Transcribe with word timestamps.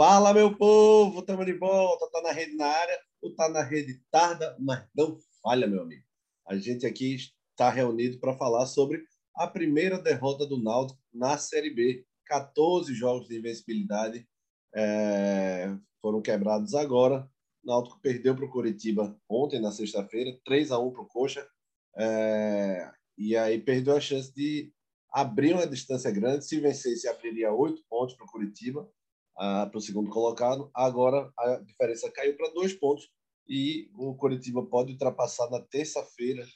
Fala, 0.00 0.32
meu 0.32 0.56
povo, 0.56 1.20
estamos 1.20 1.44
de 1.44 1.52
volta. 1.52 2.10
Tá 2.10 2.22
na 2.22 2.32
rede 2.32 2.56
na 2.56 2.64
área 2.64 2.98
ou 3.20 3.34
tá 3.34 3.50
na 3.50 3.62
rede 3.62 4.00
tarda, 4.10 4.56
mas 4.58 4.82
não 4.96 5.18
falha, 5.42 5.66
meu 5.66 5.82
amigo. 5.82 6.02
A 6.48 6.56
gente 6.56 6.86
aqui 6.86 7.16
está 7.16 7.68
reunido 7.68 8.18
para 8.18 8.34
falar 8.34 8.64
sobre 8.64 9.04
a 9.36 9.46
primeira 9.46 9.98
derrota 9.98 10.46
do 10.46 10.56
Náutico 10.56 10.98
na 11.12 11.36
Série 11.36 11.68
B. 11.68 12.02
14 12.24 12.94
jogos 12.94 13.28
de 13.28 13.36
invencibilidade 13.36 14.26
é, 14.74 15.76
foram 16.00 16.22
quebrados 16.22 16.74
agora. 16.74 17.28
O 17.62 17.66
Náutico 17.66 18.00
perdeu 18.00 18.34
para 18.34 18.46
o 18.46 18.50
Curitiba 18.50 19.14
ontem, 19.28 19.60
na 19.60 19.70
sexta-feira, 19.70 20.34
3 20.46 20.72
a 20.72 20.78
1 20.78 20.92
para 20.92 21.02
o 21.02 21.08
Coxa. 21.08 21.46
É, 21.98 22.90
e 23.18 23.36
aí 23.36 23.60
perdeu 23.60 23.94
a 23.94 24.00
chance 24.00 24.32
de 24.34 24.72
abrir 25.12 25.52
uma 25.52 25.66
distância 25.66 26.10
grande. 26.10 26.46
Se 26.46 26.58
vencesse, 26.58 27.06
abriria 27.06 27.52
oito 27.52 27.84
pontos 27.86 28.14
para 28.14 28.24
o 28.24 28.30
Curitiba 28.30 28.90
para 29.40 29.78
o 29.78 29.80
segundo 29.80 30.10
colocado. 30.10 30.70
Agora 30.74 31.32
a 31.38 31.56
diferença 31.56 32.10
caiu 32.10 32.36
para 32.36 32.50
dois 32.50 32.74
pontos 32.74 33.08
e 33.48 33.90
o 33.96 34.14
Coritiba 34.14 34.64
pode 34.64 34.92
ultrapassar 34.92 35.48
na 35.50 35.60
terça-feira. 35.60 36.46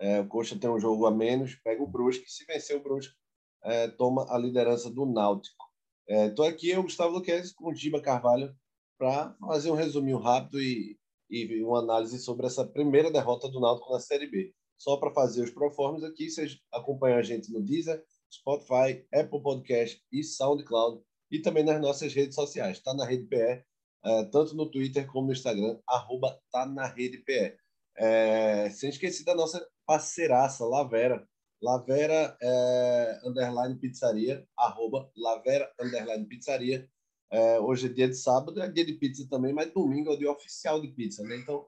É, 0.00 0.20
o 0.20 0.26
Coxa 0.26 0.58
tem 0.58 0.68
um 0.68 0.80
jogo 0.80 1.06
a 1.06 1.10
menos, 1.10 1.54
pega 1.62 1.82
o 1.82 1.86
Brusque. 1.86 2.28
Se 2.28 2.44
vencer 2.44 2.76
o 2.76 2.82
Brusque, 2.82 3.14
é, 3.62 3.86
toma 3.88 4.26
a 4.28 4.36
liderança 4.36 4.90
do 4.90 5.06
Náutico. 5.06 5.64
Estou 6.08 6.44
é, 6.44 6.48
aqui, 6.48 6.70
eu, 6.70 6.82
Gustavo 6.82 7.14
Luquez, 7.14 7.52
com 7.52 7.70
o 7.70 7.74
Giba 7.74 8.00
Carvalho, 8.00 8.52
para 8.98 9.36
fazer 9.40 9.70
um 9.70 9.76
resuminho 9.76 10.18
rápido 10.18 10.60
e, 10.60 10.98
e 11.30 11.62
uma 11.62 11.78
análise 11.78 12.18
sobre 12.18 12.46
essa 12.46 12.66
primeira 12.66 13.10
derrota 13.10 13.48
do 13.48 13.60
Náutico 13.60 13.92
na 13.92 14.00
Série 14.00 14.26
B. 14.26 14.52
Só 14.76 14.96
para 14.96 15.14
fazer 15.14 15.44
os 15.44 15.50
proformes 15.50 16.02
aqui, 16.02 16.28
vocês 16.28 16.58
acompanham 16.72 17.18
a 17.18 17.22
gente 17.22 17.52
no 17.52 17.62
Deezer, 17.62 18.02
Spotify, 18.30 19.06
Apple 19.14 19.40
Podcast 19.40 20.02
e 20.10 20.24
SoundCloud 20.24 21.00
e 21.32 21.40
também 21.40 21.64
nas 21.64 21.80
nossas 21.80 22.12
redes 22.12 22.34
sociais. 22.34 22.76
Está 22.76 22.92
na 22.92 23.06
Rede 23.06 23.24
PE, 23.24 23.64
é, 24.04 24.24
tanto 24.30 24.54
no 24.54 24.70
Twitter 24.70 25.06
como 25.10 25.28
no 25.28 25.32
Instagram, 25.32 25.78
arroba 25.88 26.38
tá 26.52 26.66
na 26.66 26.86
Rede 26.86 27.18
PE. 27.18 27.56
É, 27.96 28.68
sem 28.70 28.90
esquecer 28.90 29.24
da 29.24 29.34
nossa 29.34 29.66
parceiraça, 29.86 30.66
Lavera. 30.66 31.26
Lavera 31.62 32.36
é, 32.42 33.20
underline 33.24 33.78
pizzaria, 33.78 34.46
arroba 34.56 35.10
Lavera 35.16 35.72
underline 35.80 36.26
pizzaria. 36.26 36.86
É, 37.30 37.58
hoje 37.60 37.86
é 37.86 37.88
dia 37.88 38.08
de 38.08 38.16
sábado, 38.16 38.60
é 38.60 38.68
dia 38.68 38.84
de 38.84 38.92
pizza 38.94 39.26
também, 39.30 39.54
mas 39.54 39.72
domingo 39.72 40.10
é 40.10 40.14
o 40.14 40.18
dia 40.18 40.30
oficial 40.30 40.82
de 40.82 40.88
pizza, 40.88 41.22
né? 41.22 41.36
Então, 41.36 41.66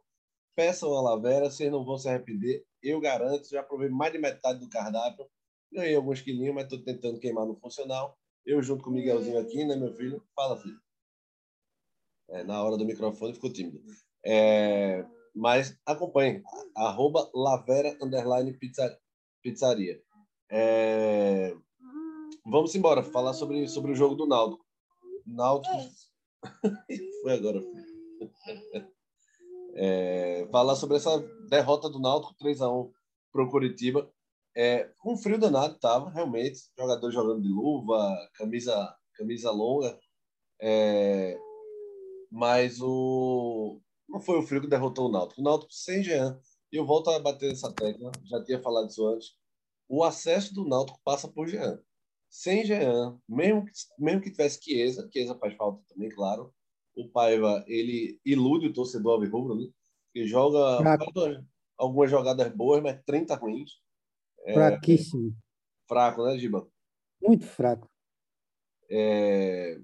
peçam 0.55 0.93
a 0.93 1.01
Lavera, 1.01 1.51
vocês 1.51 1.73
não 1.73 1.85
vão 1.85 1.97
se 1.97 2.07
arrepender. 2.07 2.67
Eu 2.83 3.01
garanto, 3.01 3.49
já 3.49 3.63
provei 3.63 3.89
mais 3.89 4.13
de 4.13 4.19
metade 4.19 4.61
do 4.61 4.69
cardápio. 4.69 5.27
Ganhei 5.73 5.95
alguns 5.95 6.21
quilinhos, 6.21 6.55
mas 6.55 6.65
estou 6.65 6.83
tentando 6.83 7.19
queimar 7.19 7.47
no 7.47 7.57
funcional. 7.57 8.19
Eu 8.47 8.63
junto 8.63 8.85
com 8.85 8.91
o 8.91 8.93
Miguelzinho 8.93 9.39
aqui, 9.39 9.65
né, 9.65 9.75
meu 9.77 9.93
filho? 9.95 10.23
Fala, 10.35 10.57
filho. 10.57 10.79
É, 12.29 12.43
na 12.45 12.63
hora 12.63 12.77
do 12.77 12.85
microfone 12.85 13.35
ficou 13.35 13.53
tímido. 13.53 13.81
É, 14.25 15.05
mas 15.35 15.79
acompanhe, 15.87 16.43
arroba 16.77 17.31
Lavera 17.35 17.97
Underline 18.03 18.53
pizza, 18.55 18.99
Pizzaria. 19.43 20.03
É, 20.51 21.55
vamos 22.45 22.75
embora, 22.75 23.03
falar 23.03 23.33
sobre, 23.35 23.67
sobre 23.69 23.93
o 23.93 23.95
jogo 23.95 24.15
do 24.15 24.27
Naldo. 24.27 24.59
Naldo. 25.27 25.69
Foi 27.23 27.33
agora, 27.33 27.61
filho. 27.61 27.95
É, 29.77 30.47
falar 30.53 30.77
sobre 30.77 30.97
essa 30.97 31.19
derrota 31.49 31.91
do 31.91 31.99
Náutico 31.99 32.35
3 32.39 32.61
a 32.61 32.71
1 32.71 32.93
para 33.33 33.43
o 33.43 33.51
Curitiba. 33.51 34.11
É, 34.57 34.91
um 35.05 35.17
frio 35.17 35.39
danado 35.39 35.79
tava, 35.79 36.11
realmente. 36.11 36.61
Jogador 36.79 37.11
jogando 37.11 37.43
de 37.43 37.49
luva, 37.49 38.17
camisa, 38.35 38.95
camisa 39.15 39.51
longa. 39.51 39.99
É, 40.61 41.39
mas 42.31 42.81
o 42.81 43.81
não 44.09 44.21
foi 44.21 44.39
o 44.39 44.43
frio 44.43 44.61
que 44.61 44.69
derrotou 44.69 45.09
o 45.09 45.13
Náutico. 45.13 45.41
O 45.41 45.45
Náutico 45.45 45.73
sem 45.73 46.03
Jean. 46.03 46.39
E 46.73 46.77
eu 46.77 46.87
volto 46.87 47.11
a 47.11 47.19
bater 47.19 47.51
nessa 47.51 47.73
tecla, 47.73 48.11
já 48.25 48.43
tinha 48.45 48.61
falado 48.61 48.89
isso 48.89 49.07
antes. 49.07 49.33
O 49.89 50.03
acesso 50.05 50.55
do 50.55 50.67
Náutico 50.67 51.01
passa 51.05 51.29
por 51.29 51.49
Jean. 51.49 51.81
Sem 52.29 52.65
Jean, 52.65 53.19
mesmo 53.29 53.65
que, 53.65 53.73
mesmo 53.99 54.21
que 54.21 54.31
tivesse 54.31 54.61
Chiesa, 54.63 55.09
Chiesa 55.13 55.37
faz 55.39 55.55
falta 55.55 55.83
também, 55.89 56.09
claro. 56.11 56.53
O 56.97 57.09
Paiva, 57.09 57.65
ele 57.67 58.21
ilude 58.25 58.69
o 58.69 58.73
torcedor 58.73 59.15
alvirrubro, 59.15 59.57
né? 59.57 59.69
Que 60.13 60.27
joga 60.27 60.81
algumas 61.77 62.11
jogadas 62.11 62.53
boas, 62.55 62.83
mas 62.83 63.01
30 63.05 63.35
ruins. 63.37 63.71
É, 64.45 64.53
Fraquíssimo. 64.53 65.35
Fraco, 65.89 66.25
né, 66.25 66.39
Giba? 66.39 66.69
Muito 67.23 67.47
fraco. 67.47 67.89
É, 68.91 69.79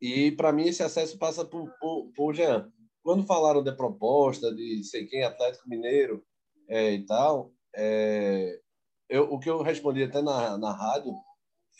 e 0.00 0.32
para 0.32 0.52
mim 0.52 0.68
esse 0.68 0.82
acesso 0.82 1.18
passa 1.18 1.44
por, 1.44 1.70
por, 1.78 2.12
por 2.14 2.34
Jean. 2.34 2.70
Quando 3.02 3.26
falaram 3.26 3.62
da 3.62 3.74
proposta 3.74 4.54
de 4.54 4.84
sei 4.84 5.06
quem 5.06 5.24
Atlético 5.24 5.68
Mineiro 5.68 6.24
é, 6.68 6.92
e 6.92 7.04
tal, 7.04 7.52
é, 7.74 8.60
eu, 9.08 9.24
o 9.24 9.38
que 9.38 9.48
eu 9.48 9.62
respondi 9.62 10.02
até 10.02 10.20
na, 10.22 10.56
na 10.58 10.72
rádio 10.72 11.12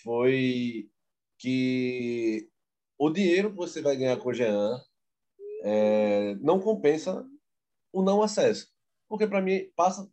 foi 0.03 0.91
que 1.39 2.49
o 2.99 3.11
dinheiro 3.11 3.51
que 3.51 3.57
você 3.57 3.83
vai 3.83 3.97
ganhar 3.97 4.17
com 4.19 4.31
o 4.31 4.35
Jean 4.35 4.81
é, 5.63 6.35
não 6.37 6.61
compensa 6.61 7.27
o 7.93 8.03
não 8.03 8.23
acesso. 8.23 8.69
Porque 9.09 9.27
para 9.27 9.43
mim 9.43 9.71
passa 9.77 10.11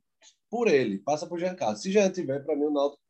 por 0.49 0.67
ele, 0.67 0.99
passa 0.99 1.27
por 1.27 1.39
Jean 1.39 1.55
Carlos. 1.55 1.81
Se 1.81 1.91
Jean 1.91 2.11
tiver, 2.11 2.43
para 2.43 2.55
mim 2.55 2.65
o 2.65 2.71
Náutico 2.71 3.01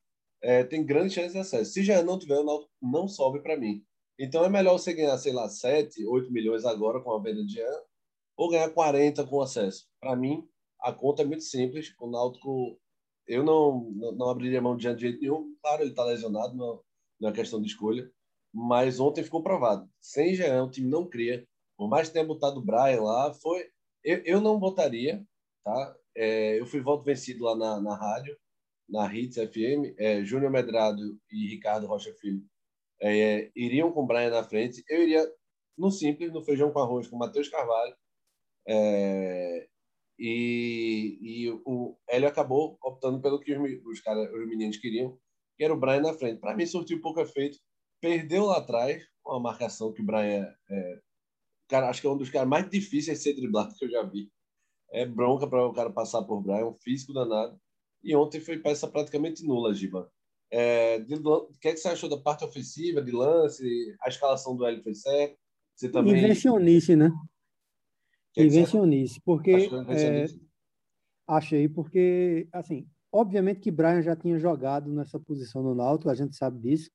é, 0.42 0.64
tem 0.64 0.86
grande 0.86 1.14
chance 1.14 1.34
de 1.34 1.40
acesso. 1.40 1.72
Se 1.72 1.84
Jean 1.84 2.04
não 2.04 2.20
tiver, 2.20 2.38
o 2.38 2.44
Náutico 2.44 2.72
não 2.82 3.08
sobe 3.08 3.42
para 3.42 3.58
mim. 3.58 3.84
Então 4.18 4.44
é 4.44 4.50
melhor 4.50 4.74
você 4.74 4.94
ganhar, 4.94 5.18
sei 5.18 5.32
lá, 5.32 5.48
7, 5.48 6.06
8 6.06 6.32
milhões 6.32 6.66
agora 6.66 7.00
com 7.02 7.14
a 7.14 7.20
venda 7.20 7.44
de 7.46 7.54
Jean 7.54 7.82
ou 8.36 8.50
ganhar 8.50 8.70
40 8.70 9.26
com 9.28 9.42
acesso. 9.42 9.88
Para 10.00 10.16
mim, 10.16 10.48
a 10.82 10.94
conta 10.94 11.22
é 11.22 11.26
muito 11.26 11.44
simples. 11.44 11.94
O 12.00 12.08
Náutico, 12.08 12.80
eu 13.28 13.44
não, 13.44 13.92
não, 13.92 14.12
não 14.14 14.30
abriria 14.30 14.62
mão 14.62 14.76
de 14.76 14.84
Jean 14.84 14.96
de 14.96 15.02
jeito 15.02 15.22
nenhum. 15.22 15.56
Claro, 15.62 15.84
ele 15.84 15.92
está 15.92 16.04
lesionado, 16.06 16.56
não, 16.56 16.82
não 17.20 17.30
é 17.30 17.34
questão 17.34 17.62
de 17.62 17.68
escolha. 17.68 18.10
Mas 18.54 19.00
ontem 19.00 19.24
ficou 19.24 19.44
provado. 19.44 19.90
Sem 20.02 20.34
Jean, 20.36 20.64
o 20.64 20.72
time 20.72 20.90
não 20.90 21.08
cria. 21.08 21.46
Por 21.78 21.88
mais 21.88 22.08
que 22.08 22.14
tenha 22.14 22.26
botado 22.26 22.60
o 22.60 22.64
Brian 22.64 23.02
lá, 23.02 23.34
foi. 23.34 23.70
Eu, 24.04 24.22
eu 24.24 24.42
não 24.42 24.60
botaria, 24.60 25.26
tá? 25.64 25.96
É, 26.20 26.60
eu 26.60 26.66
fui 26.66 26.82
voto 26.82 27.06
vencido 27.06 27.46
lá 27.46 27.56
na, 27.56 27.80
na 27.80 27.96
rádio, 27.96 28.38
na 28.90 29.14
Hits 29.14 29.38
FM. 29.38 29.96
É, 29.98 30.24
Júnior 30.26 30.52
Medrado 30.52 31.18
e 31.32 31.48
Ricardo 31.48 31.88
Rocha 31.88 32.14
Filho 32.16 32.44
é, 33.02 33.50
iriam 33.56 33.90
com 33.92 34.04
o 34.04 34.06
Brian 34.06 34.30
na 34.30 34.44
frente. 34.44 34.84
Eu 34.90 35.04
iria 35.04 35.26
no 35.78 35.90
simples, 35.90 36.34
no 36.34 36.44
feijão 36.44 36.74
com 36.74 36.80
arroz, 36.80 37.08
com 37.08 37.16
o 37.16 37.20
Matheus 37.20 37.48
Carvalho. 37.48 37.96
É, 38.68 39.68
e, 40.20 41.18
e 41.22 41.50
o 41.66 41.98
Hélio 42.10 42.28
acabou 42.28 42.78
optando 42.84 43.22
pelo 43.22 43.40
que 43.40 43.56
os, 43.56 43.86
os, 43.86 44.02
cara, 44.02 44.22
os 44.22 44.48
meninos 44.50 44.76
queriam, 44.76 45.18
que 45.58 45.64
era 45.64 45.74
o 45.74 45.80
Brian 45.80 46.02
na 46.02 46.14
frente. 46.14 46.42
Para 46.42 46.54
mim, 46.54 46.66
surtiu 46.66 47.00
pouco 47.02 47.22
efeito. 47.22 47.58
Perdeu 48.02 48.46
lá 48.46 48.58
atrás, 48.58 49.02
uma 49.26 49.40
marcação 49.40 49.94
que 49.94 50.02
o 50.02 50.06
Brian 50.06 50.46
é, 50.70 51.00
cara, 51.70 51.90
acho 51.90 52.02
que 52.02 52.08
é 52.08 52.10
um 52.10 52.18
dos 52.18 52.30
caras 52.30 52.50
mais 52.50 52.70
difíceis 52.70 53.20
de 53.20 53.24
ser 53.24 53.36
driblado 53.36 53.74
que 53.76 53.86
eu 53.86 53.90
já 53.90 54.04
vi 54.04 54.30
é 54.92 55.06
bronca 55.06 55.48
para 55.48 55.66
o 55.66 55.74
cara 55.74 55.90
passar 55.90 56.24
por 56.24 56.42
Brian, 56.42 56.68
um 56.68 56.74
físico 56.74 57.14
danado. 57.14 57.60
E 58.04 58.16
ontem 58.16 58.40
foi 58.40 58.58
peça 58.58 58.88
praticamente 58.88 59.46
nula, 59.46 59.74
Giba. 59.74 60.12
É, 60.52 61.00
de, 61.00 61.16
o 61.16 61.54
que, 61.60 61.68
é 61.68 61.74
que 61.74 61.78
você 61.78 61.90
achou 61.90 62.10
da 62.10 62.18
parte 62.18 62.44
ofensiva, 62.44 63.02
de 63.02 63.12
lance? 63.12 63.96
A 64.02 64.10
escalação 64.10 64.56
do 64.56 64.66
Hélio 64.66 64.82
foi 64.82 64.96
certa? 64.96 65.38
Você 65.76 65.90
também... 65.90 66.18
Invencionice, 66.18 66.96
né? 66.96 67.12
Que 68.34 68.44
invencionice, 68.44 69.22
porque... 69.24 69.52
É, 69.52 70.26
achei, 71.28 71.70
porque, 71.70 72.48
assim, 72.52 72.88
obviamente 73.12 73.60
que 73.60 73.72
Brian 73.72 74.02
já 74.02 74.16
tinha 74.16 74.40
jogado 74.40 74.92
nessa 74.92 75.20
posição 75.20 75.62
no 75.62 75.76
Náutico, 75.76 76.10
a 76.10 76.16
gente 76.16 76.36
sabe 76.36 76.60
disso, 76.60 76.90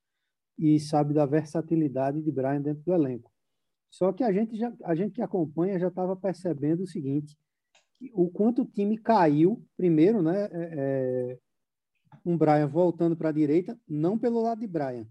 e 0.58 0.78
sabe 0.80 1.14
da 1.14 1.26
versatilidade 1.26 2.20
de 2.22 2.30
Brian 2.30 2.60
dentro 2.60 2.82
do 2.84 2.92
elenco. 2.92 3.30
Só 3.90 4.12
que 4.12 4.24
a 4.24 4.32
gente, 4.32 4.56
já, 4.56 4.72
a 4.82 4.94
gente 4.94 5.12
que 5.12 5.22
acompanha 5.22 5.78
já 5.78 5.88
estava 5.88 6.16
percebendo 6.16 6.82
o 6.82 6.86
seguinte, 6.86 7.36
o 8.12 8.28
quanto 8.30 8.62
o 8.62 8.66
time 8.66 8.98
caiu, 8.98 9.64
primeiro, 9.76 10.22
né? 10.22 10.48
É, 10.52 10.70
é 11.32 11.38
um 12.24 12.36
Brian 12.36 12.66
voltando 12.66 13.16
para 13.16 13.28
a 13.28 13.32
direita, 13.32 13.78
não 13.88 14.18
pelo 14.18 14.40
lado 14.40 14.60
de 14.60 14.66
Brian, 14.66 15.06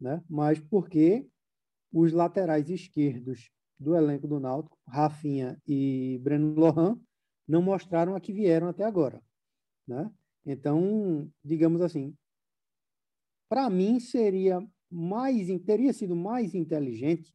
né? 0.00 0.22
Mas 0.28 0.60
porque 0.60 1.26
os 1.92 2.12
laterais 2.12 2.68
esquerdos 2.70 3.50
do 3.78 3.96
elenco 3.96 4.26
do 4.26 4.40
Náutico, 4.40 4.78
Rafinha 4.86 5.60
e 5.66 6.20
Breno 6.22 6.54
Lohan, 6.54 6.98
não 7.46 7.60
mostraram 7.60 8.14
a 8.14 8.20
que 8.20 8.32
vieram 8.32 8.68
até 8.68 8.84
agora, 8.84 9.22
né? 9.86 10.10
Então, 10.46 11.30
digamos 11.42 11.80
assim, 11.80 12.16
para 13.48 13.68
mim 13.70 14.00
seria 14.00 14.60
mais 14.90 15.48
teria 15.64 15.92
sido 15.92 16.14
mais 16.14 16.54
inteligente 16.54 17.34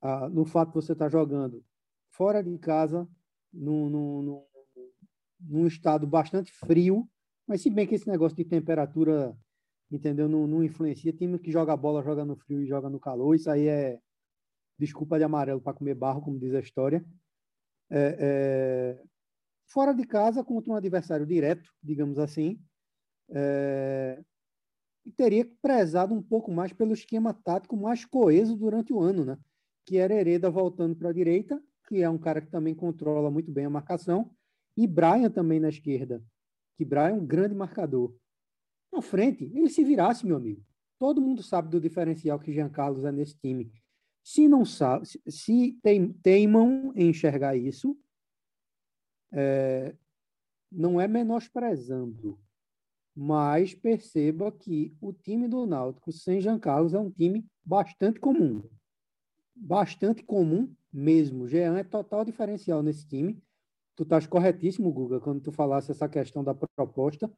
ah, 0.00 0.28
no 0.28 0.44
fato 0.44 0.68
de 0.68 0.74
você 0.74 0.92
estar 0.92 1.06
tá 1.06 1.10
jogando 1.10 1.64
fora 2.10 2.42
de 2.42 2.58
casa 2.58 3.08
num, 3.52 3.88
num, 3.88 4.44
num, 5.40 5.66
estado 5.66 6.06
bastante 6.06 6.52
frio, 6.52 7.08
mas 7.46 7.60
se 7.62 7.70
bem 7.70 7.86
que 7.86 7.94
esse 7.94 8.08
negócio 8.08 8.36
de 8.36 8.44
temperatura, 8.44 9.36
entendeu, 9.90 10.28
não, 10.28 10.46
não 10.46 10.62
influencia. 10.62 11.12
Time 11.12 11.38
que 11.38 11.50
joga 11.50 11.76
bola 11.76 12.02
joga 12.02 12.24
no 12.24 12.36
frio 12.36 12.62
e 12.62 12.66
joga 12.66 12.88
no 12.88 13.00
calor, 13.00 13.34
isso 13.34 13.50
aí 13.50 13.66
é, 13.66 13.98
desculpa 14.78 15.18
de 15.18 15.24
amarelo 15.24 15.60
para 15.60 15.74
comer 15.74 15.94
barro, 15.94 16.22
como 16.22 16.38
diz 16.38 16.54
a 16.54 16.60
história. 16.60 17.04
É, 17.90 18.16
é, 18.20 19.02
fora 19.66 19.92
de 19.92 20.04
casa, 20.04 20.44
contra 20.44 20.72
um 20.72 20.76
adversário 20.76 21.26
direto, 21.26 21.70
digamos 21.82 22.18
assim, 22.18 22.60
é, 23.30 24.22
e 25.04 25.10
teria 25.10 25.48
prezado 25.62 26.14
um 26.14 26.22
pouco 26.22 26.52
mais 26.52 26.72
pelo 26.72 26.92
esquema 26.92 27.32
tático 27.32 27.76
mais 27.76 28.04
coeso 28.04 28.56
durante 28.56 28.92
o 28.92 29.00
ano, 29.00 29.24
né? 29.24 29.38
que 29.86 29.96
era 29.96 30.14
Hereda 30.14 30.50
voltando 30.50 30.94
para 30.94 31.10
a 31.10 31.12
direita, 31.12 31.60
que 31.90 32.04
é 32.04 32.08
um 32.08 32.16
cara 32.16 32.40
que 32.40 32.46
também 32.46 32.72
controla 32.72 33.32
muito 33.32 33.50
bem 33.50 33.64
a 33.64 33.70
marcação, 33.70 34.30
e 34.76 34.86
Brian 34.86 35.28
também 35.28 35.58
na 35.58 35.68
esquerda, 35.68 36.22
que 36.76 36.84
Brian 36.84 37.08
é 37.08 37.12
um 37.12 37.26
grande 37.26 37.52
marcador. 37.52 38.14
Na 38.92 39.02
frente, 39.02 39.50
ele 39.52 39.68
se 39.68 39.82
virasse, 39.82 40.24
meu 40.24 40.36
amigo. 40.36 40.64
Todo 41.00 41.20
mundo 41.20 41.42
sabe 41.42 41.68
do 41.68 41.80
diferencial 41.80 42.38
que 42.38 42.52
Jean 42.52 42.68
Carlos 42.68 43.04
é 43.04 43.10
nesse 43.10 43.36
time. 43.36 43.72
Se 44.22 44.46
não 44.46 44.64
sabe, 44.64 45.04
se 45.26 45.80
teimam 46.22 46.92
em 46.94 47.08
enxergar 47.08 47.56
isso, 47.56 47.98
é, 49.32 49.92
não 50.70 51.00
é 51.00 51.08
menosprezando, 51.08 52.38
mas 53.16 53.74
perceba 53.74 54.52
que 54.52 54.96
o 55.00 55.12
time 55.12 55.48
do 55.48 55.66
Náutico 55.66 56.12
sem 56.12 56.40
Jean 56.40 56.60
Carlos 56.60 56.94
é 56.94 57.00
um 57.00 57.10
time 57.10 57.44
bastante 57.64 58.20
comum. 58.20 58.62
Bastante 59.56 60.22
comum 60.22 60.72
mesmo. 60.92 61.46
Jean 61.46 61.78
é 61.78 61.84
total 61.84 62.24
diferencial 62.24 62.82
nesse 62.82 63.06
time. 63.06 63.42
Tu 63.96 64.02
estás 64.02 64.26
corretíssimo, 64.26 64.92
Guga, 64.92 65.20
quando 65.20 65.40
tu 65.40 65.52
falasse 65.52 65.90
essa 65.90 66.08
questão 66.08 66.42
da 66.42 66.54
proposta. 66.54 67.30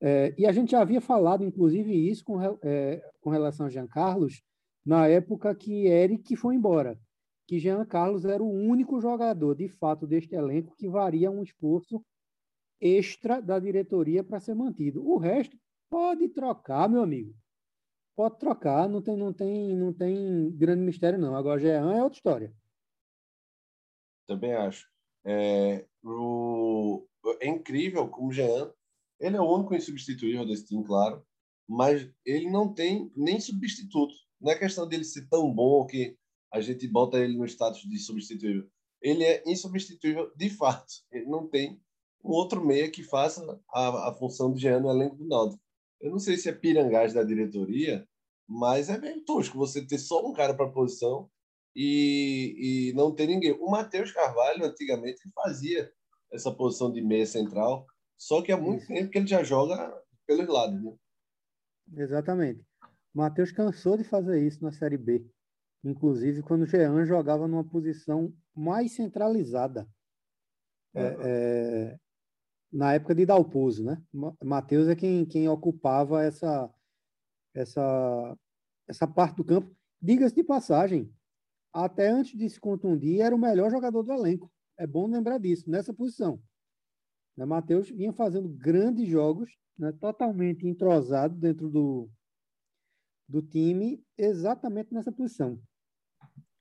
É, 0.00 0.34
e 0.38 0.46
a 0.46 0.52
gente 0.52 0.70
já 0.70 0.80
havia 0.80 1.00
falado, 1.00 1.44
inclusive, 1.44 1.92
isso 1.92 2.24
com, 2.24 2.40
é, 2.62 3.02
com 3.20 3.30
relação 3.30 3.66
a 3.66 3.68
Jean 3.68 3.86
Carlos, 3.86 4.42
na 4.84 5.06
época 5.06 5.54
que 5.54 5.86
Eric 5.86 6.36
foi 6.36 6.54
embora. 6.54 6.98
Que 7.46 7.58
Jean 7.58 7.84
Carlos 7.84 8.24
era 8.24 8.42
o 8.42 8.50
único 8.50 9.00
jogador, 9.00 9.54
de 9.54 9.68
fato, 9.68 10.06
deste 10.06 10.34
elenco 10.34 10.74
que 10.76 10.88
varia 10.88 11.30
um 11.30 11.42
esforço 11.42 12.02
extra 12.80 13.40
da 13.40 13.58
diretoria 13.58 14.24
para 14.24 14.40
ser 14.40 14.54
mantido. 14.54 15.06
O 15.06 15.18
resto 15.18 15.56
pode 15.90 16.28
trocar, 16.28 16.88
meu 16.88 17.02
amigo. 17.02 17.34
Pode 18.16 18.38
trocar, 18.38 18.88
não 18.88 19.02
tem, 19.02 19.16
não 19.16 19.32
tem, 19.32 19.76
não 19.76 19.92
tem 19.92 20.50
grande 20.52 20.82
mistério, 20.82 21.18
não. 21.18 21.34
Agora, 21.34 21.60
Jean 21.60 21.92
é 21.92 22.02
outra 22.02 22.16
história. 22.16 22.54
Também 24.30 24.52
acho. 24.52 24.86
É, 25.26 25.84
o, 26.04 27.04
é 27.40 27.48
incrível 27.48 28.06
como 28.06 28.28
o 28.28 28.32
Jean, 28.32 28.72
ele 29.18 29.36
é 29.36 29.40
o 29.40 29.52
único 29.52 29.74
insubstituível 29.74 30.46
desse 30.46 30.66
time, 30.66 30.84
claro, 30.84 31.26
mas 31.68 32.08
ele 32.24 32.48
não 32.48 32.72
tem 32.72 33.10
nem 33.16 33.40
substituto. 33.40 34.14
Não 34.40 34.52
é 34.52 34.56
questão 34.56 34.86
dele 34.86 35.02
ser 35.02 35.28
tão 35.28 35.52
bom 35.52 35.84
que 35.84 36.16
a 36.52 36.60
gente 36.60 36.86
bota 36.86 37.18
ele 37.18 37.36
no 37.36 37.44
status 37.44 37.80
de 37.80 37.98
substituível. 37.98 38.70
Ele 39.02 39.24
é 39.24 39.42
insubstituível 39.44 40.30
de 40.36 40.48
fato. 40.48 40.92
Ele 41.10 41.26
não 41.26 41.48
tem 41.48 41.82
um 42.24 42.30
outro 42.30 42.64
meia 42.64 42.88
que 42.88 43.02
faça 43.02 43.60
a, 43.72 44.10
a 44.10 44.14
função 44.14 44.52
de 44.52 44.60
Jean 44.60 44.78
no 44.78 44.90
elenco 44.90 45.16
do 45.16 45.26
Náutico. 45.26 45.60
Eu 46.00 46.12
não 46.12 46.20
sei 46.20 46.36
se 46.36 46.48
é 46.48 46.52
pirangagem 46.52 47.16
da 47.16 47.24
diretoria, 47.24 48.06
mas 48.48 48.88
é 48.88 48.96
meio 48.96 49.24
tosco 49.24 49.58
você 49.58 49.84
ter 49.84 49.98
só 49.98 50.24
um 50.24 50.32
cara 50.32 50.54
para 50.54 50.66
a 50.66 50.72
posição 50.72 51.28
e, 51.74 52.90
e 52.90 52.92
não 52.94 53.14
ter 53.14 53.26
ninguém. 53.26 53.52
O 53.52 53.70
Matheus 53.70 54.12
Carvalho, 54.12 54.64
antigamente, 54.64 55.20
fazia 55.34 55.90
essa 56.32 56.52
posição 56.52 56.92
de 56.92 57.02
meia 57.02 57.26
central, 57.26 57.86
só 58.18 58.42
que 58.42 58.52
há 58.52 58.56
muito 58.56 58.82
Isso. 58.82 58.92
tempo 58.92 59.10
que 59.10 59.18
ele 59.18 59.26
já 59.26 59.42
joga 59.42 59.92
pelos 60.26 60.48
lados. 60.48 60.82
Né? 60.82 60.94
Exatamente. 61.96 62.64
O 63.14 63.18
Matheus 63.18 63.50
cansou 63.50 63.96
de 63.96 64.04
fazer 64.04 64.46
isso 64.46 64.62
na 64.62 64.70
Série 64.70 64.96
B. 64.96 65.26
Inclusive, 65.82 66.42
quando 66.42 66.62
o 66.62 66.66
Jean 66.66 67.04
jogava 67.04 67.48
numa 67.48 67.64
posição 67.64 68.32
mais 68.54 68.92
centralizada. 68.92 69.88
É, 70.94 71.16
é, 71.22 71.98
na 72.72 72.94
época 72.94 73.14
de 73.14 73.26
Dalpozo, 73.26 73.84
né? 73.84 74.02
Matheus 74.42 74.88
é 74.88 74.94
quem, 74.94 75.24
quem 75.24 75.48
ocupava 75.48 76.22
essa, 76.22 76.72
essa, 77.54 78.36
essa 78.88 79.06
parte 79.06 79.36
do 79.36 79.44
campo. 79.44 79.74
Diga-se 80.00 80.34
de 80.34 80.44
passagem, 80.44 81.12
até 81.72 82.08
antes 82.08 82.36
de 82.36 82.48
se 82.48 82.60
contundir, 82.60 83.20
era 83.20 83.34
o 83.34 83.38
melhor 83.38 83.70
jogador 83.70 84.02
do 84.02 84.12
elenco. 84.12 84.50
É 84.78 84.86
bom 84.86 85.06
lembrar 85.06 85.38
disso, 85.38 85.70
nessa 85.70 85.92
posição. 85.92 86.40
Né? 87.36 87.44
Matheus 87.44 87.90
vinha 87.90 88.12
fazendo 88.12 88.48
grandes 88.48 89.08
jogos, 89.08 89.50
né? 89.78 89.92
totalmente 89.92 90.66
entrosado 90.66 91.34
dentro 91.34 91.68
do, 91.68 92.10
do 93.28 93.42
time, 93.42 94.02
exatamente 94.16 94.92
nessa 94.92 95.12
posição. 95.12 95.60